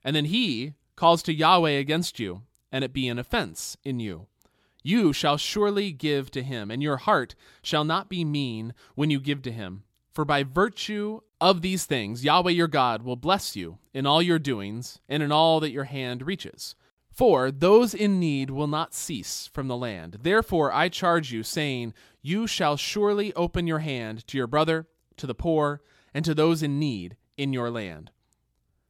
and 0.04 0.16
then 0.16 0.26
he 0.26 0.74
calls 0.96 1.24
to 1.24 1.34
Yahweh 1.34 1.72
against 1.72 2.20
you, 2.20 2.44
and 2.72 2.84
it 2.84 2.94
be 2.94 3.08
an 3.08 3.20
offense 3.20 3.78
in 3.84 4.00
you. 4.00 4.28
You 4.84 5.14
shall 5.14 5.38
surely 5.38 5.92
give 5.92 6.30
to 6.32 6.44
him, 6.44 6.70
and 6.70 6.84
your 6.84 6.98
heart 6.98 7.36
shall 7.62 7.86
not 7.86 8.10
be 8.10 8.26
mean 8.26 8.74
when 8.96 9.10
you 9.10 9.20
give 9.20 9.42
to 9.44 9.52
him. 9.52 9.84
For 10.12 10.26
by 10.26 10.44
virtue 10.44 11.22
of 11.42 11.62
these 11.62 11.86
things, 11.86 12.24
Yahweh 12.24 12.52
your 12.52 12.68
God 12.68 13.02
will 13.02 13.16
bless 13.16 13.56
you 13.56 13.80
in 13.94 14.06
all 14.06 14.22
your 14.22 14.40
doings 14.40 15.00
and 15.10 15.24
in 15.24 15.32
all 15.32 15.60
that 15.62 15.72
your 15.72 15.86
hand 15.86 16.28
reaches. 16.28 16.76
For 17.10 17.52
those 17.52 17.94
in 17.94 18.20
need 18.20 18.50
will 18.50 18.68
not 18.68 18.94
cease 18.94 19.50
from 19.54 19.68
the 19.68 19.78
land. 19.78 20.18
Therefore 20.22 20.72
I 20.72 20.90
charge 20.90 21.32
you, 21.32 21.44
saying, 21.44 21.94
You 22.22 22.48
shall 22.48 22.76
surely 22.76 23.34
open 23.34 23.68
your 23.68 23.80
hand 23.80 24.26
to 24.28 24.38
your 24.38 24.48
brother, 24.48 24.88
to 25.18 25.28
the 25.28 25.36
poor, 25.36 25.82
and 26.14 26.26
to 26.26 26.34
those 26.34 26.62
in 26.62 26.80
need 26.80 27.16
in 27.38 27.54
your 27.54 27.70
land. 27.70 28.12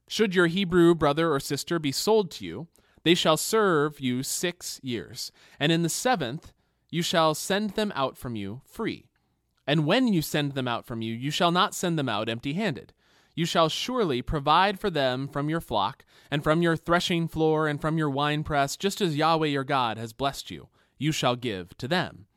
Should 0.07 0.35
your 0.35 0.47
Hebrew 0.47 0.95
brother 0.95 1.33
or 1.33 1.39
sister 1.39 1.79
be 1.79 1.91
sold 1.91 2.31
to 2.31 2.45
you, 2.45 2.67
they 3.03 3.15
shall 3.15 3.37
serve 3.37 3.99
you 3.99 4.23
six 4.23 4.79
years, 4.83 5.31
and 5.59 5.71
in 5.71 5.83
the 5.83 5.89
seventh 5.89 6.53
you 6.89 7.01
shall 7.01 7.33
send 7.33 7.71
them 7.71 7.91
out 7.95 8.17
from 8.17 8.35
you 8.35 8.61
free. 8.65 9.07
And 9.65 9.85
when 9.85 10.07
you 10.07 10.21
send 10.21 10.53
them 10.53 10.67
out 10.67 10.85
from 10.85 11.01
you, 11.01 11.13
you 11.13 11.31
shall 11.31 11.51
not 11.51 11.73
send 11.73 11.97
them 11.97 12.09
out 12.09 12.29
empty 12.29 12.53
handed. 12.53 12.93
You 13.35 13.45
shall 13.45 13.69
surely 13.69 14.21
provide 14.21 14.79
for 14.79 14.89
them 14.89 15.27
from 15.27 15.49
your 15.49 15.61
flock, 15.61 16.05
and 16.29 16.43
from 16.43 16.61
your 16.61 16.75
threshing 16.75 17.27
floor, 17.27 17.67
and 17.67 17.81
from 17.81 17.97
your 17.97 18.09
winepress, 18.09 18.77
just 18.77 19.01
as 19.01 19.15
Yahweh 19.15 19.47
your 19.47 19.63
God 19.63 19.97
has 19.97 20.13
blessed 20.13 20.51
you, 20.51 20.67
you 20.97 21.11
shall 21.11 21.35
give 21.35 21.75
to 21.77 21.87
them. 21.87 22.27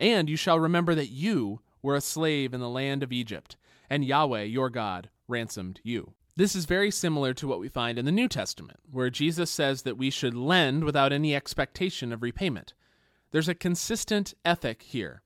And 0.00 0.28
you 0.28 0.36
shall 0.36 0.58
remember 0.58 0.94
that 0.94 1.10
you 1.10 1.60
were 1.82 1.94
a 1.94 2.00
slave 2.00 2.52
in 2.52 2.60
the 2.60 2.68
land 2.68 3.02
of 3.02 3.12
Egypt, 3.12 3.56
and 3.88 4.04
Yahweh 4.04 4.44
your 4.44 4.70
God 4.70 5.10
ransomed 5.28 5.80
you. 5.84 6.14
This 6.40 6.56
is 6.56 6.64
very 6.64 6.90
similar 6.90 7.34
to 7.34 7.46
what 7.46 7.60
we 7.60 7.68
find 7.68 7.98
in 7.98 8.06
the 8.06 8.10
New 8.10 8.26
Testament, 8.26 8.80
where 8.90 9.10
Jesus 9.10 9.50
says 9.50 9.82
that 9.82 9.98
we 9.98 10.08
should 10.08 10.32
lend 10.32 10.84
without 10.84 11.12
any 11.12 11.36
expectation 11.36 12.14
of 12.14 12.22
repayment. 12.22 12.72
There's 13.30 13.50
a 13.50 13.54
consistent 13.54 14.32
ethic 14.42 14.80
here, 14.80 15.20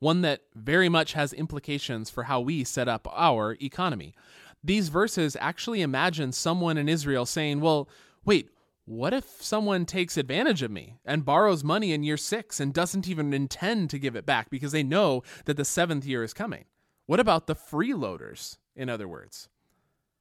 one 0.00 0.22
that 0.22 0.40
very 0.56 0.88
much 0.88 1.12
has 1.12 1.32
implications 1.32 2.10
for 2.10 2.24
how 2.24 2.40
we 2.40 2.64
set 2.64 2.88
up 2.88 3.06
our 3.12 3.56
economy. 3.62 4.12
These 4.64 4.88
verses 4.88 5.36
actually 5.40 5.82
imagine 5.82 6.32
someone 6.32 6.78
in 6.78 6.88
Israel 6.88 7.26
saying, 7.26 7.60
Well, 7.60 7.88
wait, 8.24 8.50
what 8.86 9.14
if 9.14 9.40
someone 9.40 9.86
takes 9.86 10.16
advantage 10.16 10.62
of 10.62 10.72
me 10.72 10.96
and 11.04 11.24
borrows 11.24 11.62
money 11.62 11.92
in 11.92 12.02
year 12.02 12.16
six 12.16 12.58
and 12.58 12.74
doesn't 12.74 13.06
even 13.06 13.32
intend 13.32 13.88
to 13.90 14.00
give 14.00 14.16
it 14.16 14.26
back 14.26 14.50
because 14.50 14.72
they 14.72 14.82
know 14.82 15.22
that 15.44 15.56
the 15.56 15.64
seventh 15.64 16.04
year 16.04 16.24
is 16.24 16.34
coming? 16.34 16.64
What 17.06 17.20
about 17.20 17.46
the 17.46 17.54
freeloaders, 17.54 18.58
in 18.74 18.88
other 18.88 19.06
words? 19.06 19.48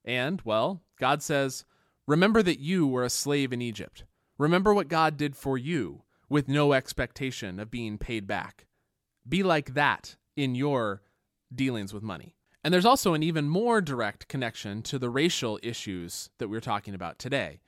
And, 0.05 0.41
well, 0.45 0.81
God 0.99 1.21
says, 1.21 1.65
Remember 2.07 2.43
that 2.43 2.59
you 2.59 2.85
were 2.85 3.03
a 3.03 3.09
slave 3.09 3.51
in 3.51 3.61
Egypt. 3.61 4.03
Remember 4.37 4.73
what 4.73 4.87
God 4.87 5.17
did 5.17 5.35
for 5.35 5.57
you 5.57 6.03
with 6.29 6.47
no 6.47 6.73
expectation 6.73 7.59
of 7.59 7.71
being 7.71 7.97
paid 7.97 8.27
back. 8.27 8.67
Be 9.27 9.41
like 9.41 9.73
that 9.73 10.15
in 10.35 10.53
your 10.53 11.01
dealings 11.53 11.93
with 11.93 12.03
money. 12.03 12.35
And 12.63 12.73
there's 12.73 12.85
also 12.85 13.13
an 13.13 13.23
even 13.23 13.47
more 13.47 13.81
direct 13.81 14.27
connection 14.27 14.81
to 14.83 14.99
the 14.99 15.09
racial 15.09 15.59
issues 15.63 16.29
that 16.37 16.47
we're 16.47 16.59
talking 16.59 16.93
about 16.93 17.19
today. 17.19 17.61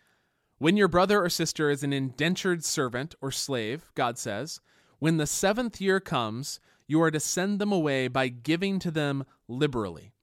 When 0.60 0.78
your 0.78 0.88
brother 0.88 1.24
or 1.24 1.30
sister 1.30 1.70
is 1.70 1.84
an 1.84 1.94
indentured 1.94 2.64
servant 2.64 3.16
or 3.22 3.32
slave, 3.32 3.92
God 3.96 4.18
says, 4.18 4.60
when 5.00 5.18
the 5.18 5.28
seventh 5.28 5.80
year 5.80 6.00
comes, 6.00 6.60
you 6.88 7.02
are 7.02 7.12
to 7.12 7.20
send 7.20 7.60
them 7.60 7.72
away 7.72 8.08
by 8.08 8.28
giving 8.30 8.80
to 8.80 8.90
them 8.90 9.24
liberally. 9.48 10.14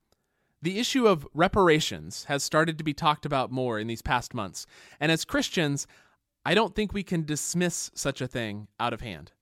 The 0.64 0.78
issue 0.78 1.06
of 1.06 1.28
reparations 1.34 2.24
has 2.24 2.42
started 2.42 2.78
to 2.78 2.84
be 2.84 2.94
talked 2.94 3.26
about 3.26 3.52
more 3.52 3.78
in 3.78 3.86
these 3.86 4.00
past 4.00 4.32
months, 4.32 4.64
and 4.98 5.12
as 5.12 5.26
Christians, 5.26 5.86
I 6.46 6.54
don't 6.54 6.74
think 6.74 6.94
we 6.94 7.02
can 7.02 7.26
dismiss 7.26 7.90
such 7.94 8.22
a 8.22 8.26
thing 8.26 8.68
out 8.80 8.94
of 8.94 9.02
hand. 9.02 9.32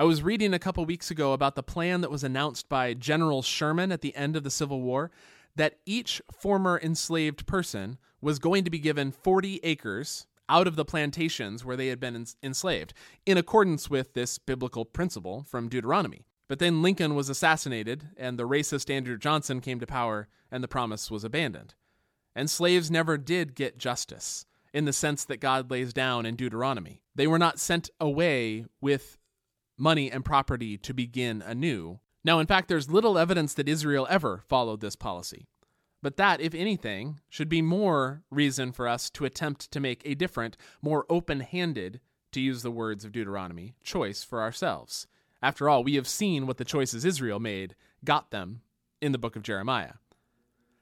I 0.00 0.02
was 0.02 0.24
reading 0.24 0.52
a 0.52 0.58
couple 0.58 0.84
weeks 0.84 1.12
ago 1.12 1.32
about 1.32 1.54
the 1.54 1.62
plan 1.62 2.00
that 2.00 2.10
was 2.10 2.24
announced 2.24 2.68
by 2.68 2.92
General 2.92 3.40
Sherman 3.40 3.92
at 3.92 4.00
the 4.00 4.16
end 4.16 4.34
of 4.34 4.42
the 4.42 4.50
Civil 4.50 4.82
War 4.82 5.12
that 5.54 5.78
each 5.86 6.20
former 6.32 6.80
enslaved 6.82 7.46
person 7.46 7.96
was 8.20 8.40
going 8.40 8.64
to 8.64 8.70
be 8.70 8.80
given 8.80 9.12
40 9.12 9.60
acres 9.62 10.26
out 10.48 10.66
of 10.66 10.74
the 10.74 10.84
plantations 10.84 11.64
where 11.64 11.76
they 11.76 11.86
had 11.86 12.00
been 12.00 12.26
enslaved, 12.42 12.94
in 13.24 13.38
accordance 13.38 13.88
with 13.88 14.14
this 14.14 14.38
biblical 14.38 14.84
principle 14.84 15.44
from 15.44 15.68
Deuteronomy. 15.68 16.26
But 16.48 16.58
then 16.58 16.82
Lincoln 16.82 17.14
was 17.14 17.28
assassinated, 17.28 18.08
and 18.16 18.38
the 18.38 18.48
racist 18.48 18.90
Andrew 18.90 19.16
Johnson 19.16 19.60
came 19.60 19.80
to 19.80 19.86
power, 19.86 20.28
and 20.50 20.62
the 20.62 20.68
promise 20.68 21.10
was 21.10 21.24
abandoned. 21.24 21.74
And 22.34 22.50
slaves 22.50 22.90
never 22.90 23.16
did 23.16 23.54
get 23.54 23.78
justice 23.78 24.44
in 24.72 24.84
the 24.84 24.92
sense 24.92 25.24
that 25.24 25.40
God 25.40 25.70
lays 25.70 25.92
down 25.92 26.26
in 26.26 26.36
Deuteronomy. 26.36 27.00
They 27.14 27.26
were 27.26 27.38
not 27.38 27.60
sent 27.60 27.90
away 28.00 28.66
with 28.80 29.18
money 29.78 30.10
and 30.10 30.24
property 30.24 30.76
to 30.78 30.92
begin 30.92 31.42
anew. 31.42 32.00
Now, 32.24 32.40
in 32.40 32.46
fact, 32.46 32.68
there's 32.68 32.90
little 32.90 33.16
evidence 33.16 33.54
that 33.54 33.68
Israel 33.68 34.06
ever 34.10 34.42
followed 34.48 34.80
this 34.80 34.96
policy. 34.96 35.46
But 36.02 36.16
that, 36.16 36.40
if 36.40 36.54
anything, 36.54 37.20
should 37.30 37.48
be 37.48 37.62
more 37.62 38.24
reason 38.30 38.72
for 38.72 38.86
us 38.86 39.08
to 39.10 39.24
attempt 39.24 39.70
to 39.70 39.80
make 39.80 40.02
a 40.04 40.14
different, 40.14 40.56
more 40.82 41.06
open 41.08 41.40
handed, 41.40 42.00
to 42.32 42.40
use 42.40 42.62
the 42.62 42.70
words 42.70 43.04
of 43.04 43.12
Deuteronomy, 43.12 43.74
choice 43.82 44.22
for 44.22 44.42
ourselves. 44.42 45.06
After 45.44 45.68
all, 45.68 45.84
we 45.84 45.96
have 45.96 46.08
seen 46.08 46.46
what 46.46 46.56
the 46.56 46.64
choices 46.64 47.04
Israel 47.04 47.38
made 47.38 47.74
got 48.02 48.30
them 48.30 48.62
in 49.02 49.12
the 49.12 49.18
book 49.18 49.36
of 49.36 49.42
Jeremiah. 49.42 49.92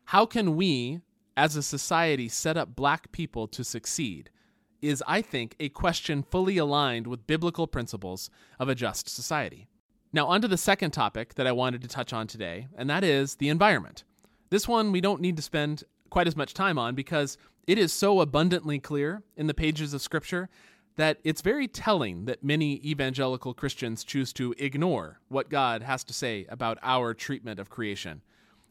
How 0.05 0.25
can 0.25 0.55
we, 0.55 1.01
as 1.37 1.57
a 1.57 1.65
society, 1.65 2.29
set 2.29 2.57
up 2.57 2.77
black 2.77 3.11
people 3.11 3.49
to 3.49 3.65
succeed? 3.65 4.31
Is, 4.81 5.03
I 5.05 5.21
think, 5.21 5.57
a 5.59 5.69
question 5.69 6.23
fully 6.23 6.59
aligned 6.59 7.09
with 7.09 7.27
biblical 7.27 7.67
principles 7.67 8.31
of 8.61 8.69
a 8.69 8.77
just 8.77 9.09
society. 9.09 9.67
Now, 10.13 10.29
on 10.29 10.41
to 10.43 10.49
the 10.49 10.57
second 10.57 10.93
topic 10.93 11.35
that 11.35 11.49
I 11.49 11.53
wanted 11.53 11.83
to 11.83 11.89
touch 11.89 12.13
on 12.13 12.29
today, 12.29 12.69
and 12.77 12.89
that 12.89 13.03
is 13.03 13.35
the 13.35 13.49
environment. 13.49 14.05
This 14.51 14.69
one 14.69 14.93
we 14.93 15.01
don't 15.01 15.21
need 15.21 15.35
to 15.39 15.43
spend 15.43 15.83
quite 16.09 16.29
as 16.29 16.37
much 16.37 16.55
time 16.55 16.79
on 16.79 16.95
because 16.95 17.37
it 17.67 17.79
is 17.79 17.93
so 17.93 18.21
abundantly 18.21 18.79
clear 18.79 19.25
in 19.37 19.49
the 19.49 19.55
pages 19.55 19.93
of 19.93 20.03
Scripture 20.03 20.49
that 20.97 21.19
it's 21.25 21.41
very 21.41 21.67
telling 21.67 22.27
that 22.27 22.45
many 22.45 22.81
evangelical 22.85 23.55
Christians 23.55 24.05
choose 24.05 24.33
to 24.35 24.55
ignore 24.59 25.21
what 25.29 25.49
God 25.49 25.83
has 25.83 26.05
to 26.05 26.13
say 26.13 26.47
about 26.49 26.79
our 26.83 27.15
treatment 27.15 27.59
of 27.59 27.71
creation. 27.71 28.23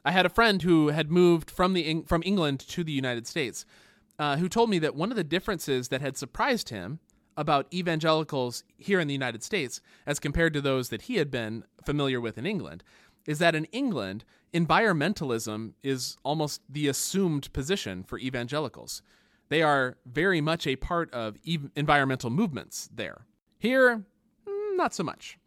I 0.05 0.11
had 0.11 0.25
a 0.25 0.29
friend 0.29 0.61
who 0.61 0.89
had 0.89 1.11
moved 1.11 1.51
from 1.51 1.73
the 1.73 2.03
from 2.07 2.23
England 2.25 2.59
to 2.59 2.83
the 2.83 2.91
United 2.91 3.27
States, 3.27 3.65
uh, 4.17 4.37
who 4.37 4.49
told 4.49 4.69
me 4.69 4.79
that 4.79 4.95
one 4.95 5.11
of 5.11 5.17
the 5.17 5.23
differences 5.23 5.89
that 5.89 6.01
had 6.01 6.17
surprised 6.17 6.69
him 6.69 6.99
about 7.37 7.71
evangelicals 7.73 8.63
here 8.77 8.99
in 8.99 9.07
the 9.07 9.13
United 9.13 9.43
States, 9.43 9.81
as 10.05 10.19
compared 10.19 10.53
to 10.53 10.61
those 10.61 10.89
that 10.89 11.03
he 11.03 11.15
had 11.15 11.31
been 11.31 11.63
familiar 11.85 12.19
with 12.19 12.37
in 12.37 12.45
England, 12.45 12.83
is 13.25 13.39
that 13.39 13.55
in 13.55 13.65
England, 13.65 14.25
environmentalism 14.53 15.73
is 15.83 16.17
almost 16.23 16.61
the 16.67 16.87
assumed 16.87 17.51
position 17.53 18.03
for 18.03 18.19
evangelicals. 18.19 19.01
They 19.51 19.63
are 19.63 19.97
very 20.05 20.39
much 20.39 20.65
a 20.65 20.77
part 20.77 21.13
of 21.13 21.35
ev- 21.45 21.71
environmental 21.75 22.29
movements 22.29 22.89
there. 22.95 23.25
Here, 23.59 24.05
mm, 24.47 24.77
not 24.77 24.93
so 24.93 25.03
much, 25.03 25.37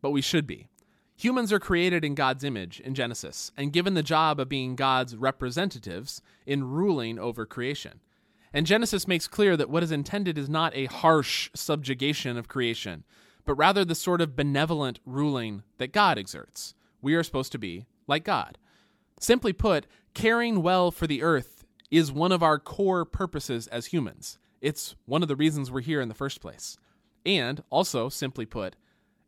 but 0.00 0.12
we 0.12 0.22
should 0.22 0.46
be. 0.46 0.68
Humans 1.16 1.52
are 1.52 1.58
created 1.58 2.04
in 2.04 2.14
God's 2.14 2.44
image 2.44 2.78
in 2.78 2.94
Genesis 2.94 3.50
and 3.56 3.72
given 3.72 3.94
the 3.94 4.04
job 4.04 4.38
of 4.38 4.48
being 4.48 4.76
God's 4.76 5.16
representatives 5.16 6.22
in 6.46 6.70
ruling 6.70 7.18
over 7.18 7.44
creation. 7.44 7.98
And 8.52 8.66
Genesis 8.66 9.08
makes 9.08 9.26
clear 9.26 9.56
that 9.56 9.68
what 9.68 9.82
is 9.82 9.90
intended 9.90 10.38
is 10.38 10.48
not 10.48 10.72
a 10.76 10.86
harsh 10.86 11.50
subjugation 11.52 12.36
of 12.36 12.46
creation, 12.46 13.02
but 13.44 13.54
rather 13.56 13.84
the 13.84 13.96
sort 13.96 14.20
of 14.20 14.36
benevolent 14.36 15.00
ruling 15.04 15.64
that 15.78 15.92
God 15.92 16.18
exerts. 16.18 16.74
We 17.02 17.16
are 17.16 17.24
supposed 17.24 17.50
to 17.50 17.58
be 17.58 17.86
like 18.06 18.22
God. 18.22 18.58
Simply 19.18 19.52
put, 19.52 19.88
caring 20.14 20.62
well 20.62 20.92
for 20.92 21.08
the 21.08 21.24
earth 21.24 21.59
is 21.90 22.12
one 22.12 22.32
of 22.32 22.42
our 22.42 22.58
core 22.58 23.04
purposes 23.04 23.66
as 23.68 23.86
humans. 23.86 24.38
It's 24.60 24.94
one 25.06 25.22
of 25.22 25.28
the 25.28 25.36
reasons 25.36 25.70
we're 25.70 25.80
here 25.80 26.00
in 26.00 26.08
the 26.08 26.14
first 26.14 26.40
place. 26.40 26.76
And 27.26 27.62
also, 27.70 28.08
simply 28.08 28.46
put, 28.46 28.76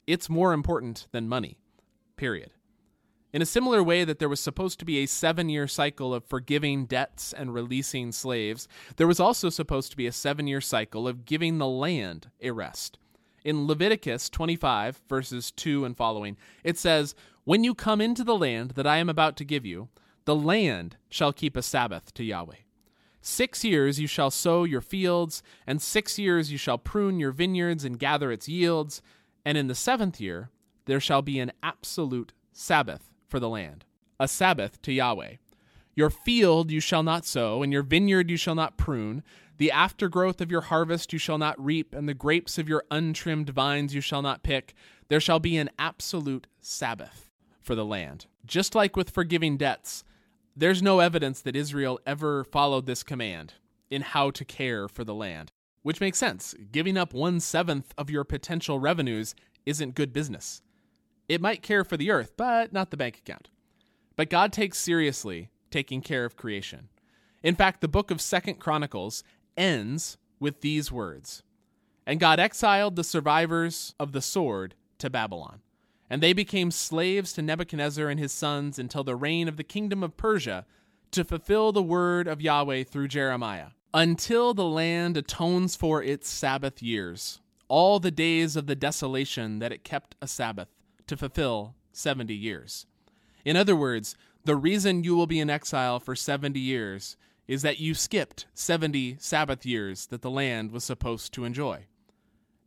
it's 0.06 0.28
more 0.28 0.52
important 0.52 1.06
than 1.12 1.28
money. 1.28 1.58
Period. 2.16 2.52
In 3.32 3.40
a 3.40 3.46
similar 3.46 3.82
way 3.82 4.04
that 4.04 4.18
there 4.18 4.28
was 4.28 4.40
supposed 4.40 4.78
to 4.78 4.84
be 4.84 4.98
a 4.98 5.06
seven 5.06 5.48
year 5.48 5.66
cycle 5.66 6.14
of 6.14 6.24
forgiving 6.24 6.84
debts 6.84 7.32
and 7.32 7.54
releasing 7.54 8.12
slaves, 8.12 8.68
there 8.96 9.06
was 9.06 9.20
also 9.20 9.48
supposed 9.48 9.90
to 9.90 9.96
be 9.96 10.06
a 10.06 10.12
seven 10.12 10.46
year 10.46 10.60
cycle 10.60 11.08
of 11.08 11.24
giving 11.24 11.56
the 11.56 11.66
land 11.66 12.30
a 12.42 12.50
rest. 12.50 12.98
In 13.44 13.66
Leviticus 13.66 14.28
25, 14.28 15.02
verses 15.08 15.50
2 15.50 15.84
and 15.84 15.96
following, 15.96 16.36
it 16.62 16.78
says, 16.78 17.14
When 17.44 17.64
you 17.64 17.74
come 17.74 18.00
into 18.00 18.22
the 18.22 18.36
land 18.36 18.72
that 18.72 18.86
I 18.86 18.98
am 18.98 19.08
about 19.08 19.36
to 19.38 19.44
give 19.44 19.64
you, 19.64 19.88
the 20.24 20.36
land 20.36 20.96
shall 21.08 21.32
keep 21.32 21.56
a 21.56 21.62
Sabbath 21.62 22.14
to 22.14 22.24
Yahweh. 22.24 22.56
Six 23.20 23.64
years 23.64 24.00
you 24.00 24.08
shall 24.08 24.30
sow 24.30 24.64
your 24.64 24.80
fields, 24.80 25.42
and 25.66 25.80
six 25.80 26.18
years 26.18 26.50
you 26.50 26.58
shall 26.58 26.78
prune 26.78 27.20
your 27.20 27.30
vineyards 27.30 27.84
and 27.84 27.98
gather 27.98 28.32
its 28.32 28.48
yields, 28.48 29.00
And 29.44 29.58
in 29.58 29.66
the 29.66 29.74
seventh 29.74 30.20
year, 30.20 30.50
there 30.84 31.00
shall 31.00 31.22
be 31.22 31.38
an 31.38 31.52
absolute 31.62 32.32
Sabbath 32.52 33.10
for 33.26 33.40
the 33.40 33.48
land, 33.48 33.84
a 34.20 34.28
Sabbath 34.28 34.80
to 34.82 34.92
Yahweh. 34.92 35.36
Your 35.94 36.10
field 36.10 36.70
you 36.70 36.80
shall 36.80 37.02
not 37.02 37.24
sow, 37.24 37.62
and 37.62 37.72
your 37.72 37.82
vineyard 37.82 38.30
you 38.30 38.36
shall 38.36 38.54
not 38.54 38.76
prune. 38.76 39.22
The 39.58 39.70
aftergrowth 39.70 40.40
of 40.40 40.50
your 40.50 40.62
harvest 40.62 41.12
you 41.12 41.18
shall 41.18 41.38
not 41.38 41.62
reap, 41.62 41.94
and 41.94 42.08
the 42.08 42.14
grapes 42.14 42.58
of 42.58 42.68
your 42.68 42.84
untrimmed 42.90 43.50
vines 43.50 43.94
you 43.94 44.00
shall 44.00 44.22
not 44.22 44.42
pick. 44.42 44.74
There 45.08 45.20
shall 45.20 45.40
be 45.40 45.56
an 45.56 45.70
absolute 45.78 46.46
Sabbath 46.60 47.28
for 47.60 47.74
the 47.74 47.84
land. 47.84 48.26
Just 48.46 48.74
like 48.74 48.96
with 48.96 49.10
forgiving 49.10 49.56
debts, 49.56 50.04
there's 50.54 50.82
no 50.82 51.00
evidence 51.00 51.40
that 51.40 51.56
Israel 51.56 51.98
ever 52.06 52.44
followed 52.44 52.86
this 52.86 53.02
command 53.02 53.54
in 53.90 54.02
how 54.02 54.30
to 54.30 54.44
care 54.44 54.88
for 54.88 55.04
the 55.04 55.14
land, 55.14 55.50
which 55.82 56.00
makes 56.00 56.18
sense. 56.18 56.54
Giving 56.70 56.96
up 56.96 57.14
one 57.14 57.40
seventh 57.40 57.94
of 57.96 58.10
your 58.10 58.24
potential 58.24 58.78
revenues 58.78 59.34
isn't 59.64 59.94
good 59.94 60.12
business. 60.12 60.62
It 61.28 61.40
might 61.40 61.62
care 61.62 61.84
for 61.84 61.96
the 61.96 62.10
earth, 62.10 62.32
but 62.36 62.72
not 62.72 62.90
the 62.90 62.96
bank 62.96 63.18
account. 63.18 63.48
But 64.16 64.30
God 64.30 64.52
takes 64.52 64.78
seriously 64.78 65.48
taking 65.70 66.02
care 66.02 66.24
of 66.24 66.36
creation. 66.36 66.88
In 67.42 67.54
fact, 67.54 67.80
the 67.80 67.88
book 67.88 68.10
of 68.10 68.20
Second 68.20 68.56
Chronicles 68.56 69.24
ends 69.56 70.18
with 70.38 70.60
these 70.60 70.92
words 70.92 71.42
And 72.06 72.20
God 72.20 72.38
exiled 72.38 72.96
the 72.96 73.04
survivors 73.04 73.94
of 73.98 74.12
the 74.12 74.22
sword 74.22 74.74
to 74.98 75.08
Babylon. 75.08 75.60
And 76.12 76.22
they 76.22 76.34
became 76.34 76.70
slaves 76.70 77.32
to 77.32 77.40
Nebuchadnezzar 77.40 78.06
and 78.06 78.20
his 78.20 78.32
sons 78.32 78.78
until 78.78 79.02
the 79.02 79.16
reign 79.16 79.48
of 79.48 79.56
the 79.56 79.64
kingdom 79.64 80.02
of 80.02 80.18
Persia 80.18 80.66
to 81.10 81.24
fulfill 81.24 81.72
the 81.72 81.82
word 81.82 82.28
of 82.28 82.42
Yahweh 82.42 82.84
through 82.84 83.08
Jeremiah. 83.08 83.68
Until 83.94 84.52
the 84.52 84.66
land 84.66 85.16
atones 85.16 85.74
for 85.74 86.02
its 86.02 86.28
Sabbath 86.28 86.82
years, 86.82 87.40
all 87.66 87.98
the 87.98 88.10
days 88.10 88.56
of 88.56 88.66
the 88.66 88.76
desolation 88.76 89.58
that 89.60 89.72
it 89.72 89.84
kept 89.84 90.14
a 90.20 90.28
Sabbath 90.28 90.68
to 91.06 91.16
fulfill 91.16 91.76
70 91.92 92.34
years. 92.34 92.84
In 93.42 93.56
other 93.56 93.74
words, 93.74 94.14
the 94.44 94.54
reason 94.54 95.04
you 95.04 95.16
will 95.16 95.26
be 95.26 95.40
in 95.40 95.48
exile 95.48 95.98
for 95.98 96.14
70 96.14 96.60
years 96.60 97.16
is 97.48 97.62
that 97.62 97.80
you 97.80 97.94
skipped 97.94 98.44
70 98.52 99.16
Sabbath 99.18 99.64
years 99.64 100.08
that 100.08 100.20
the 100.20 100.30
land 100.30 100.72
was 100.72 100.84
supposed 100.84 101.32
to 101.32 101.46
enjoy. 101.46 101.86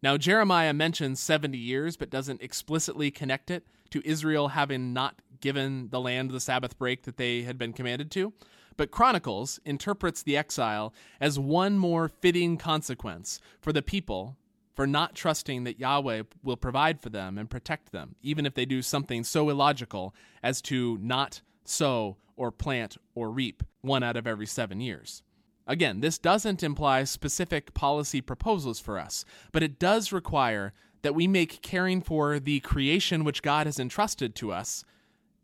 Now, 0.06 0.18
Jeremiah 0.18 0.72
mentions 0.72 1.20
70 1.20 1.58
years, 1.58 1.98
but 1.98 2.12
doesn't 2.12 2.44
explicitly 2.44 3.10
connect 3.10 3.50
it 3.50 3.66
to 3.90 4.08
Israel 4.08 4.50
having 4.50 4.94
not 4.94 5.20
given 5.42 5.90
the 5.90 6.00
land 6.00 6.30
the 6.30 6.40
Sabbath 6.40 6.78
break 6.78 7.06
that 7.06 7.18
they 7.18 7.42
had 7.42 7.58
been 7.58 7.74
commanded 7.74 8.12
to. 8.12 8.32
But 8.78 8.92
Chronicles 8.92 9.60
interprets 9.66 10.22
the 10.22 10.38
exile 10.38 10.94
as 11.20 11.40
one 11.40 11.80
more 11.80 12.08
fitting 12.08 12.56
consequence 12.58 13.40
for 13.60 13.74
the 13.74 13.82
people 13.82 14.38
for 14.76 14.86
not 14.86 15.16
trusting 15.16 15.64
that 15.64 15.80
Yahweh 15.80 16.22
will 16.44 16.56
provide 16.56 17.02
for 17.02 17.10
them 17.10 17.40
and 17.40 17.50
protect 17.50 17.92
them, 17.92 18.16
even 18.22 18.46
if 18.46 18.54
they 18.54 18.66
do 18.66 18.84
something 18.84 19.24
so 19.24 19.50
illogical 19.50 20.14
as 20.44 20.62
to 20.62 21.00
not 21.02 21.42
sow 21.64 22.18
or 22.36 22.52
plant 22.52 22.96
or 23.16 23.32
reap 23.32 23.64
one 23.82 24.04
out 24.04 24.18
of 24.18 24.28
every 24.28 24.46
seven 24.46 24.82
years. 24.82 25.24
Again, 25.68 26.02
this 26.02 26.18
doesn't 26.18 26.64
imply 26.64 27.04
specific 27.06 27.74
policy 27.74 28.22
proposals 28.22 28.80
for 28.80 29.00
us, 29.00 29.26
but 29.52 29.64
it 29.64 29.80
does 29.80 30.12
require 30.12 30.74
that 31.02 31.16
we 31.16 31.28
make 31.28 31.62
caring 31.62 32.02
for 32.02 32.40
the 32.40 32.60
creation 32.62 33.24
which 33.24 33.42
God 33.42 33.66
has 33.66 33.80
entrusted 33.80 34.36
to 34.36 34.52
us 34.52 34.84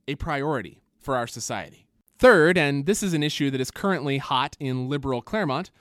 a 0.07 0.15
priority 0.15 0.81
for 0.99 1.15
our 1.15 1.27
society. 1.27 1.87
Third, 2.19 2.57
and 2.57 2.85
this 2.85 3.01
is 3.01 3.13
an 3.13 3.23
issue 3.23 3.49
that 3.49 3.61
is 3.61 3.71
currently 3.71 4.19
hot 4.19 4.55
in 4.59 4.89
liberal 4.89 5.21
Claremont, 5.21 5.71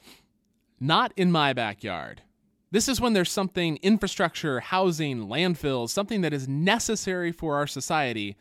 not 0.78 1.12
in 1.16 1.30
my 1.30 1.52
backyard. 1.52 2.22
This 2.70 2.88
is 2.88 3.00
when 3.00 3.12
there's 3.12 3.30
something 3.30 3.78
infrastructure, 3.82 4.60
housing, 4.60 5.26
landfills, 5.26 5.90
something 5.90 6.22
that 6.22 6.32
is 6.32 6.48
necessary 6.48 7.32
for 7.32 7.56
our 7.56 7.66
society, 7.66 8.36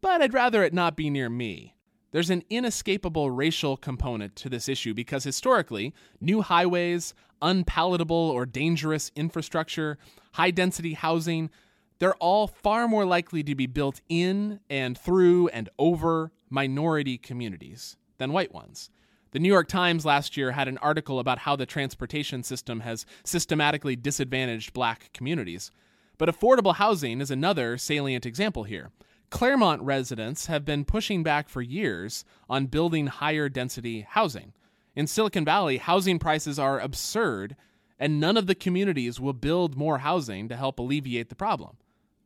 but 0.00 0.20
I'd 0.20 0.34
rather 0.34 0.64
it 0.64 0.72
not 0.74 0.96
be 0.96 1.10
near 1.10 1.28
me. 1.28 1.74
There's 2.14 2.30
an 2.30 2.44
inescapable 2.48 3.32
racial 3.32 3.76
component 3.76 4.36
to 4.36 4.48
this 4.48 4.68
issue 4.68 4.94
because 4.94 5.24
historically, 5.24 5.92
new 6.20 6.42
highways, 6.42 7.12
unpalatable 7.42 8.14
or 8.14 8.46
dangerous 8.46 9.10
infrastructure, 9.16 9.98
high 10.34 10.52
density 10.52 10.92
housing, 10.92 11.50
they're 11.98 12.14
all 12.14 12.46
far 12.46 12.86
more 12.86 13.04
likely 13.04 13.42
to 13.42 13.56
be 13.56 13.66
built 13.66 14.00
in 14.08 14.60
and 14.70 14.96
through 14.96 15.48
and 15.48 15.68
over 15.76 16.30
minority 16.48 17.18
communities 17.18 17.96
than 18.18 18.32
white 18.32 18.54
ones. 18.54 18.90
The 19.32 19.40
New 19.40 19.48
York 19.48 19.66
Times 19.66 20.04
last 20.04 20.36
year 20.36 20.52
had 20.52 20.68
an 20.68 20.78
article 20.78 21.18
about 21.18 21.40
how 21.40 21.56
the 21.56 21.66
transportation 21.66 22.44
system 22.44 22.78
has 22.78 23.06
systematically 23.24 23.96
disadvantaged 23.96 24.72
black 24.72 25.10
communities. 25.14 25.72
But 26.16 26.28
affordable 26.28 26.76
housing 26.76 27.20
is 27.20 27.32
another 27.32 27.76
salient 27.76 28.24
example 28.24 28.62
here. 28.62 28.92
Claremont 29.34 29.82
residents 29.82 30.46
have 30.46 30.64
been 30.64 30.84
pushing 30.84 31.24
back 31.24 31.48
for 31.48 31.60
years 31.60 32.24
on 32.48 32.66
building 32.66 33.08
higher 33.08 33.48
density 33.48 34.06
housing. 34.08 34.52
In 34.94 35.08
Silicon 35.08 35.44
Valley, 35.44 35.78
housing 35.78 36.20
prices 36.20 36.56
are 36.56 36.78
absurd, 36.78 37.56
and 37.98 38.20
none 38.20 38.36
of 38.36 38.46
the 38.46 38.54
communities 38.54 39.18
will 39.18 39.32
build 39.32 39.76
more 39.76 39.98
housing 39.98 40.48
to 40.48 40.56
help 40.56 40.78
alleviate 40.78 41.30
the 41.30 41.34
problem. 41.34 41.78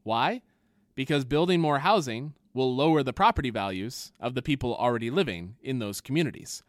Why? 0.03 0.43
Because 0.95 1.25
building 1.25 1.63
more 1.63 1.79
housing 1.79 2.35
will 2.53 2.77
lower 2.77 3.03
the 3.03 3.15
property 3.15 3.49
values 3.49 4.13
of 4.21 4.35
the 4.35 4.43
people 4.43 4.77
already 4.77 5.09
living 5.09 5.55
in 5.63 5.79
those 5.79 6.03
communities. 6.03 6.63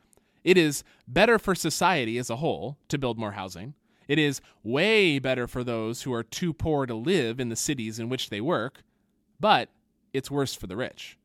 It 0.46 0.58
is 0.58 0.86
better 1.06 1.38
for 1.38 1.54
society 1.54 2.18
as 2.18 2.30
a 2.30 2.38
whole 2.38 2.78
to 2.88 2.98
build 2.98 3.20
more 3.20 3.34
housing. 3.34 3.74
It 4.08 4.18
is 4.18 4.40
way 4.64 5.20
better 5.20 5.48
for 5.48 5.66
those 5.66 6.04
who 6.04 6.14
are 6.14 6.24
too 6.24 6.54
poor 6.54 6.86
to 6.86 6.96
live 6.96 7.42
in 7.42 7.50
the 7.50 7.58
cities 7.58 8.00
in 8.00 8.08
which 8.08 8.30
they 8.30 8.40
work, 8.40 8.84
but 9.38 9.68
it's 10.14 10.32
worse 10.32 10.56
for 10.56 10.68
the 10.68 10.78
rich. 10.78 11.18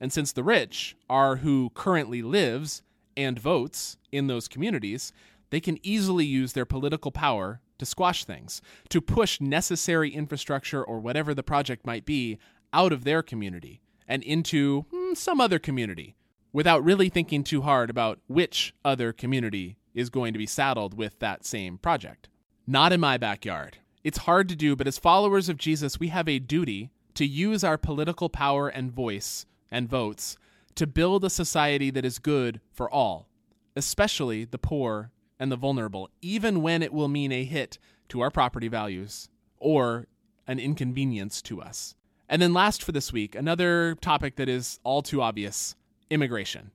And 0.00 0.12
since 0.12 0.32
the 0.32 0.44
rich 0.44 0.96
are 1.08 1.36
who 1.36 1.70
currently 1.74 2.22
lives 2.22 2.82
and 3.16 3.38
votes 3.38 3.98
in 4.10 4.26
those 4.26 4.48
communities, 4.48 5.12
they 5.50 5.60
can 5.60 5.78
easily 5.82 6.24
use 6.24 6.52
their 6.52 6.64
political 6.64 7.10
power 7.10 7.60
to 7.78 7.86
squash 7.86 8.24
things, 8.24 8.62
to 8.88 9.00
push 9.00 9.40
necessary 9.40 10.10
infrastructure 10.10 10.82
or 10.82 11.00
whatever 11.00 11.34
the 11.34 11.42
project 11.42 11.86
might 11.86 12.04
be 12.04 12.38
out 12.72 12.92
of 12.92 13.04
their 13.04 13.22
community 13.22 13.80
and 14.06 14.22
into 14.22 14.82
hmm, 14.90 15.14
some 15.14 15.40
other 15.40 15.58
community 15.58 16.14
without 16.52 16.84
really 16.84 17.08
thinking 17.08 17.44
too 17.44 17.62
hard 17.62 17.90
about 17.90 18.20
which 18.26 18.74
other 18.84 19.12
community 19.12 19.76
is 19.94 20.10
going 20.10 20.32
to 20.32 20.38
be 20.38 20.46
saddled 20.46 20.94
with 20.94 21.18
that 21.18 21.44
same 21.44 21.78
project. 21.78 22.28
Not 22.66 22.92
in 22.92 23.00
my 23.00 23.16
backyard. 23.16 23.78
It's 24.04 24.18
hard 24.18 24.48
to 24.48 24.56
do, 24.56 24.76
but 24.76 24.86
as 24.86 24.98
followers 24.98 25.48
of 25.48 25.56
Jesus, 25.56 26.00
we 26.00 26.08
have 26.08 26.28
a 26.28 26.38
duty 26.38 26.90
to 27.14 27.26
use 27.26 27.64
our 27.64 27.78
political 27.78 28.28
power 28.28 28.68
and 28.68 28.92
voice 28.92 29.46
and 29.70 29.88
votes 29.88 30.36
to 30.74 30.86
build 30.86 31.24
a 31.24 31.30
society 31.30 31.90
that 31.90 32.04
is 32.04 32.18
good 32.18 32.60
for 32.72 32.90
all, 32.90 33.28
especially 33.76 34.44
the 34.44 34.58
poor 34.58 35.10
and 35.38 35.50
the 35.50 35.56
vulnerable, 35.56 36.08
even 36.20 36.62
when 36.62 36.82
it 36.82 36.92
will 36.92 37.08
mean 37.08 37.32
a 37.32 37.44
hit 37.44 37.78
to 38.08 38.20
our 38.20 38.30
property 38.30 38.68
values 38.68 39.28
or 39.58 40.06
an 40.46 40.58
inconvenience 40.58 41.40
to 41.42 41.60
us. 41.60 41.94
And 42.28 42.40
then, 42.40 42.54
last 42.54 42.82
for 42.82 42.92
this 42.92 43.12
week, 43.12 43.34
another 43.34 43.96
topic 44.00 44.36
that 44.36 44.48
is 44.48 44.78
all 44.84 45.02
too 45.02 45.20
obvious 45.20 45.74
immigration. 46.10 46.70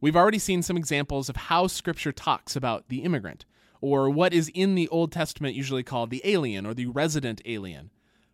We've 0.00 0.16
already 0.16 0.38
seen 0.38 0.62
some 0.62 0.76
examples 0.76 1.28
of 1.28 1.36
how 1.36 1.66
Scripture 1.66 2.12
talks 2.12 2.56
about 2.56 2.88
the 2.88 2.98
immigrant, 2.98 3.44
or 3.80 4.10
what 4.10 4.34
is 4.34 4.50
in 4.54 4.74
the 4.74 4.88
Old 4.88 5.12
Testament 5.12 5.54
usually 5.54 5.82
called 5.82 6.10
the 6.10 6.22
alien 6.24 6.66
or 6.66 6.74
the 6.74 6.86
resident 6.86 7.40
alien. 7.44 7.90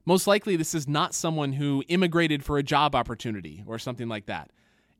Most 0.08 0.26
likely, 0.26 0.56
this 0.56 0.74
is 0.74 0.88
not 0.88 1.12
someone 1.12 1.52
who 1.52 1.84
immigrated 1.88 2.42
for 2.42 2.56
a 2.56 2.62
job 2.62 2.94
opportunity 2.94 3.62
or 3.66 3.78
something 3.78 4.08
like 4.08 4.24
that. 4.24 4.50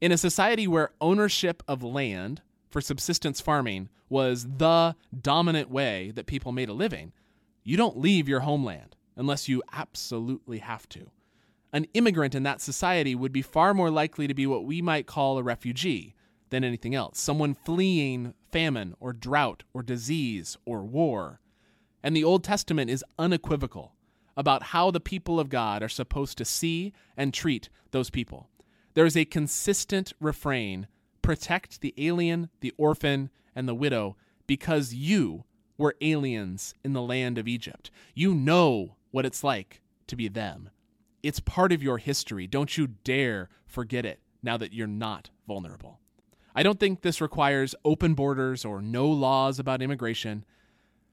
In 0.02 0.12
a 0.12 0.18
society 0.18 0.68
where 0.68 0.90
ownership 1.00 1.62
of 1.66 1.82
land 1.82 2.42
for 2.68 2.82
subsistence 2.82 3.40
farming 3.40 3.88
was 4.10 4.46
the 4.58 4.94
dominant 5.18 5.70
way 5.70 6.10
that 6.14 6.26
people 6.26 6.52
made 6.52 6.68
a 6.68 6.74
living, 6.74 7.14
you 7.64 7.74
don't 7.74 7.96
leave 7.96 8.28
your 8.28 8.40
homeland 8.40 8.96
unless 9.16 9.48
you 9.48 9.62
absolutely 9.72 10.58
have 10.58 10.86
to 10.90 11.10
an 11.72 11.86
immigrant 11.94 12.34
in 12.34 12.42
that 12.42 12.60
society 12.60 13.14
would 13.14 13.32
be 13.32 13.40
far 13.40 13.72
more 13.72 13.90
likely 13.90 14.26
to 14.26 14.34
be 14.34 14.46
what 14.46 14.64
we 14.64 14.82
might 14.82 15.06
call 15.06 15.38
a 15.38 15.42
refugee 15.42 16.14
than 16.50 16.64
anything 16.64 16.94
else, 16.94 17.18
someone 17.18 17.54
fleeing 17.54 18.34
famine 18.52 18.94
or 19.00 19.14
drought 19.14 19.64
or 19.72 19.82
disease 19.82 20.58
or 20.66 20.84
war. 20.84 21.40
And 22.02 22.14
the 22.14 22.24
Old 22.24 22.44
Testament 22.44 22.90
is 22.90 23.04
unequivocal 23.18 23.94
about 24.38 24.62
how 24.62 24.90
the 24.92 25.00
people 25.00 25.40
of 25.40 25.50
God 25.50 25.82
are 25.82 25.88
supposed 25.88 26.38
to 26.38 26.44
see 26.44 26.92
and 27.16 27.34
treat 27.34 27.68
those 27.90 28.08
people. 28.08 28.48
There 28.94 29.04
is 29.04 29.16
a 29.16 29.24
consistent 29.24 30.12
refrain 30.20 30.86
protect 31.22 31.80
the 31.82 31.92
alien, 31.98 32.48
the 32.60 32.72
orphan, 32.78 33.30
and 33.54 33.68
the 33.68 33.74
widow 33.74 34.16
because 34.46 34.94
you 34.94 35.44
were 35.76 35.96
aliens 36.00 36.72
in 36.84 36.92
the 36.92 37.02
land 37.02 37.36
of 37.36 37.48
Egypt. 37.48 37.90
You 38.14 38.32
know 38.32 38.96
what 39.10 39.26
it's 39.26 39.42
like 39.44 39.82
to 40.06 40.16
be 40.16 40.28
them. 40.28 40.70
It's 41.22 41.40
part 41.40 41.72
of 41.72 41.82
your 41.82 41.98
history. 41.98 42.46
Don't 42.46 42.78
you 42.78 42.86
dare 43.04 43.50
forget 43.66 44.06
it 44.06 44.20
now 44.42 44.56
that 44.56 44.72
you're 44.72 44.86
not 44.86 45.30
vulnerable. 45.46 45.98
I 46.54 46.62
don't 46.62 46.78
think 46.78 47.02
this 47.02 47.20
requires 47.20 47.74
open 47.84 48.14
borders 48.14 48.64
or 48.64 48.80
no 48.80 49.08
laws 49.08 49.58
about 49.58 49.82
immigration, 49.82 50.44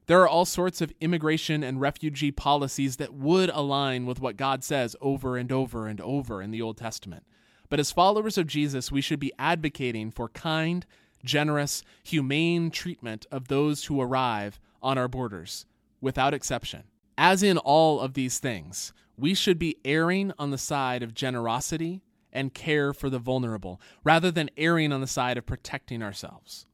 There 0.07 0.21
are 0.21 0.27
all 0.27 0.45
sorts 0.45 0.81
of 0.81 0.93
immigration 1.01 1.63
and 1.63 1.81
refugee 1.81 2.31
policies 2.31 2.97
that 2.97 3.13
would 3.13 3.49
align 3.49 4.05
with 4.05 4.19
what 4.19 4.37
God 4.37 4.63
says 4.63 4.95
over 5.01 5.35
and 5.35 5.51
over 5.51 5.87
and 5.87 5.99
over 5.99 6.41
in 6.41 6.51
the 6.51 6.61
Old 6.61 6.77
Testament. 6.77 7.23
But 7.69 7.79
as 7.79 7.91
followers 7.91 8.37
of 8.37 8.45
Jesus, 8.45 8.91
we 8.91 9.01
should 9.01 9.19
be 9.19 9.33
advocating 9.39 10.11
for 10.11 10.29
kind, 10.29 10.85
generous, 11.23 11.81
humane 12.03 12.69
treatment 12.69 13.25
of 13.31 13.47
those 13.47 13.85
who 13.85 13.99
arrive 13.99 14.59
on 14.81 14.99
our 14.99 15.07
borders, 15.07 15.65
without 16.01 16.35
exception. 16.35 16.83
As 17.17 17.41
in 17.41 17.57
all 17.57 17.99
of 17.99 18.13
these 18.13 18.37
things, 18.37 18.93
we 19.17 19.33
should 19.33 19.57
be 19.57 19.77
erring 19.83 20.31
on 20.37 20.51
the 20.51 20.57
side 20.57 21.01
of 21.01 21.15
generosity 21.15 22.03
and 22.31 22.53
care 22.53 22.93
for 22.93 23.09
the 23.09 23.17
vulnerable, 23.17 23.81
rather 24.03 24.29
than 24.29 24.51
erring 24.57 24.91
on 24.91 25.01
the 25.01 25.07
side 25.07 25.37
of 25.37 25.45
protecting 25.45 26.03
ourselves. 26.03 26.67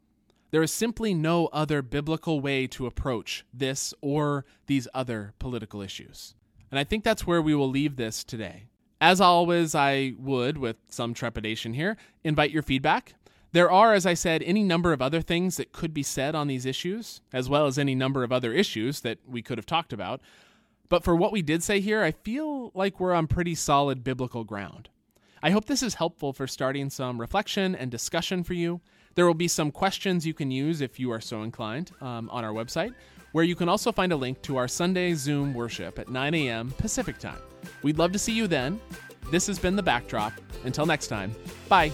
There 0.51 0.61
is 0.61 0.71
simply 0.71 1.13
no 1.13 1.47
other 1.47 1.81
biblical 1.81 2.41
way 2.41 2.67
to 2.67 2.85
approach 2.85 3.45
this 3.53 3.93
or 4.01 4.45
these 4.67 4.87
other 4.93 5.33
political 5.39 5.81
issues. 5.81 6.35
And 6.69 6.77
I 6.77 6.83
think 6.83 7.03
that's 7.03 7.25
where 7.25 7.41
we 7.41 7.55
will 7.55 7.69
leave 7.69 7.95
this 7.95 8.23
today. 8.23 8.65
As 8.99 9.19
always, 9.19 9.73
I 9.73 10.13
would, 10.19 10.57
with 10.57 10.75
some 10.89 11.13
trepidation 11.13 11.73
here, 11.73 11.97
invite 12.23 12.51
your 12.51 12.63
feedback. 12.63 13.15
There 13.53 13.71
are, 13.71 13.93
as 13.93 14.05
I 14.05 14.13
said, 14.13 14.43
any 14.43 14.63
number 14.63 14.93
of 14.93 15.01
other 15.01 15.21
things 15.21 15.57
that 15.57 15.71
could 15.71 15.93
be 15.93 16.03
said 16.03 16.35
on 16.35 16.47
these 16.47 16.65
issues, 16.65 17.21
as 17.33 17.49
well 17.49 17.65
as 17.65 17.77
any 17.77 17.95
number 17.95 18.23
of 18.23 18.31
other 18.31 18.53
issues 18.53 19.01
that 19.01 19.19
we 19.27 19.41
could 19.41 19.57
have 19.57 19.65
talked 19.65 19.91
about. 19.91 20.21
But 20.87 21.03
for 21.03 21.15
what 21.15 21.31
we 21.31 21.41
did 21.41 21.63
say 21.63 21.79
here, 21.79 22.03
I 22.03 22.11
feel 22.11 22.71
like 22.73 22.99
we're 22.99 23.13
on 23.13 23.27
pretty 23.27 23.55
solid 23.55 24.03
biblical 24.03 24.43
ground. 24.43 24.89
I 25.41 25.49
hope 25.49 25.65
this 25.65 25.83
is 25.83 25.95
helpful 25.95 26.33
for 26.33 26.45
starting 26.45 26.89
some 26.89 27.19
reflection 27.19 27.73
and 27.73 27.89
discussion 27.89 28.43
for 28.43 28.53
you. 28.53 28.81
There 29.15 29.25
will 29.25 29.33
be 29.33 29.47
some 29.47 29.71
questions 29.71 30.25
you 30.25 30.33
can 30.33 30.51
use 30.51 30.81
if 30.81 30.99
you 30.99 31.11
are 31.11 31.21
so 31.21 31.43
inclined 31.43 31.91
um, 32.01 32.29
on 32.29 32.43
our 32.43 32.51
website, 32.51 32.93
where 33.31 33.43
you 33.43 33.55
can 33.55 33.69
also 33.69 33.91
find 33.91 34.11
a 34.11 34.15
link 34.15 34.41
to 34.43 34.57
our 34.57 34.67
Sunday 34.67 35.13
Zoom 35.13 35.53
worship 35.53 35.99
at 35.99 36.09
9 36.09 36.33
a.m. 36.33 36.71
Pacific 36.77 37.17
time. 37.17 37.39
We'd 37.83 37.97
love 37.97 38.11
to 38.13 38.19
see 38.19 38.33
you 38.33 38.47
then. 38.47 38.79
This 39.31 39.47
has 39.47 39.59
been 39.59 39.75
The 39.75 39.83
Backdrop. 39.83 40.33
Until 40.63 40.85
next 40.85 41.07
time, 41.07 41.35
bye. 41.69 41.91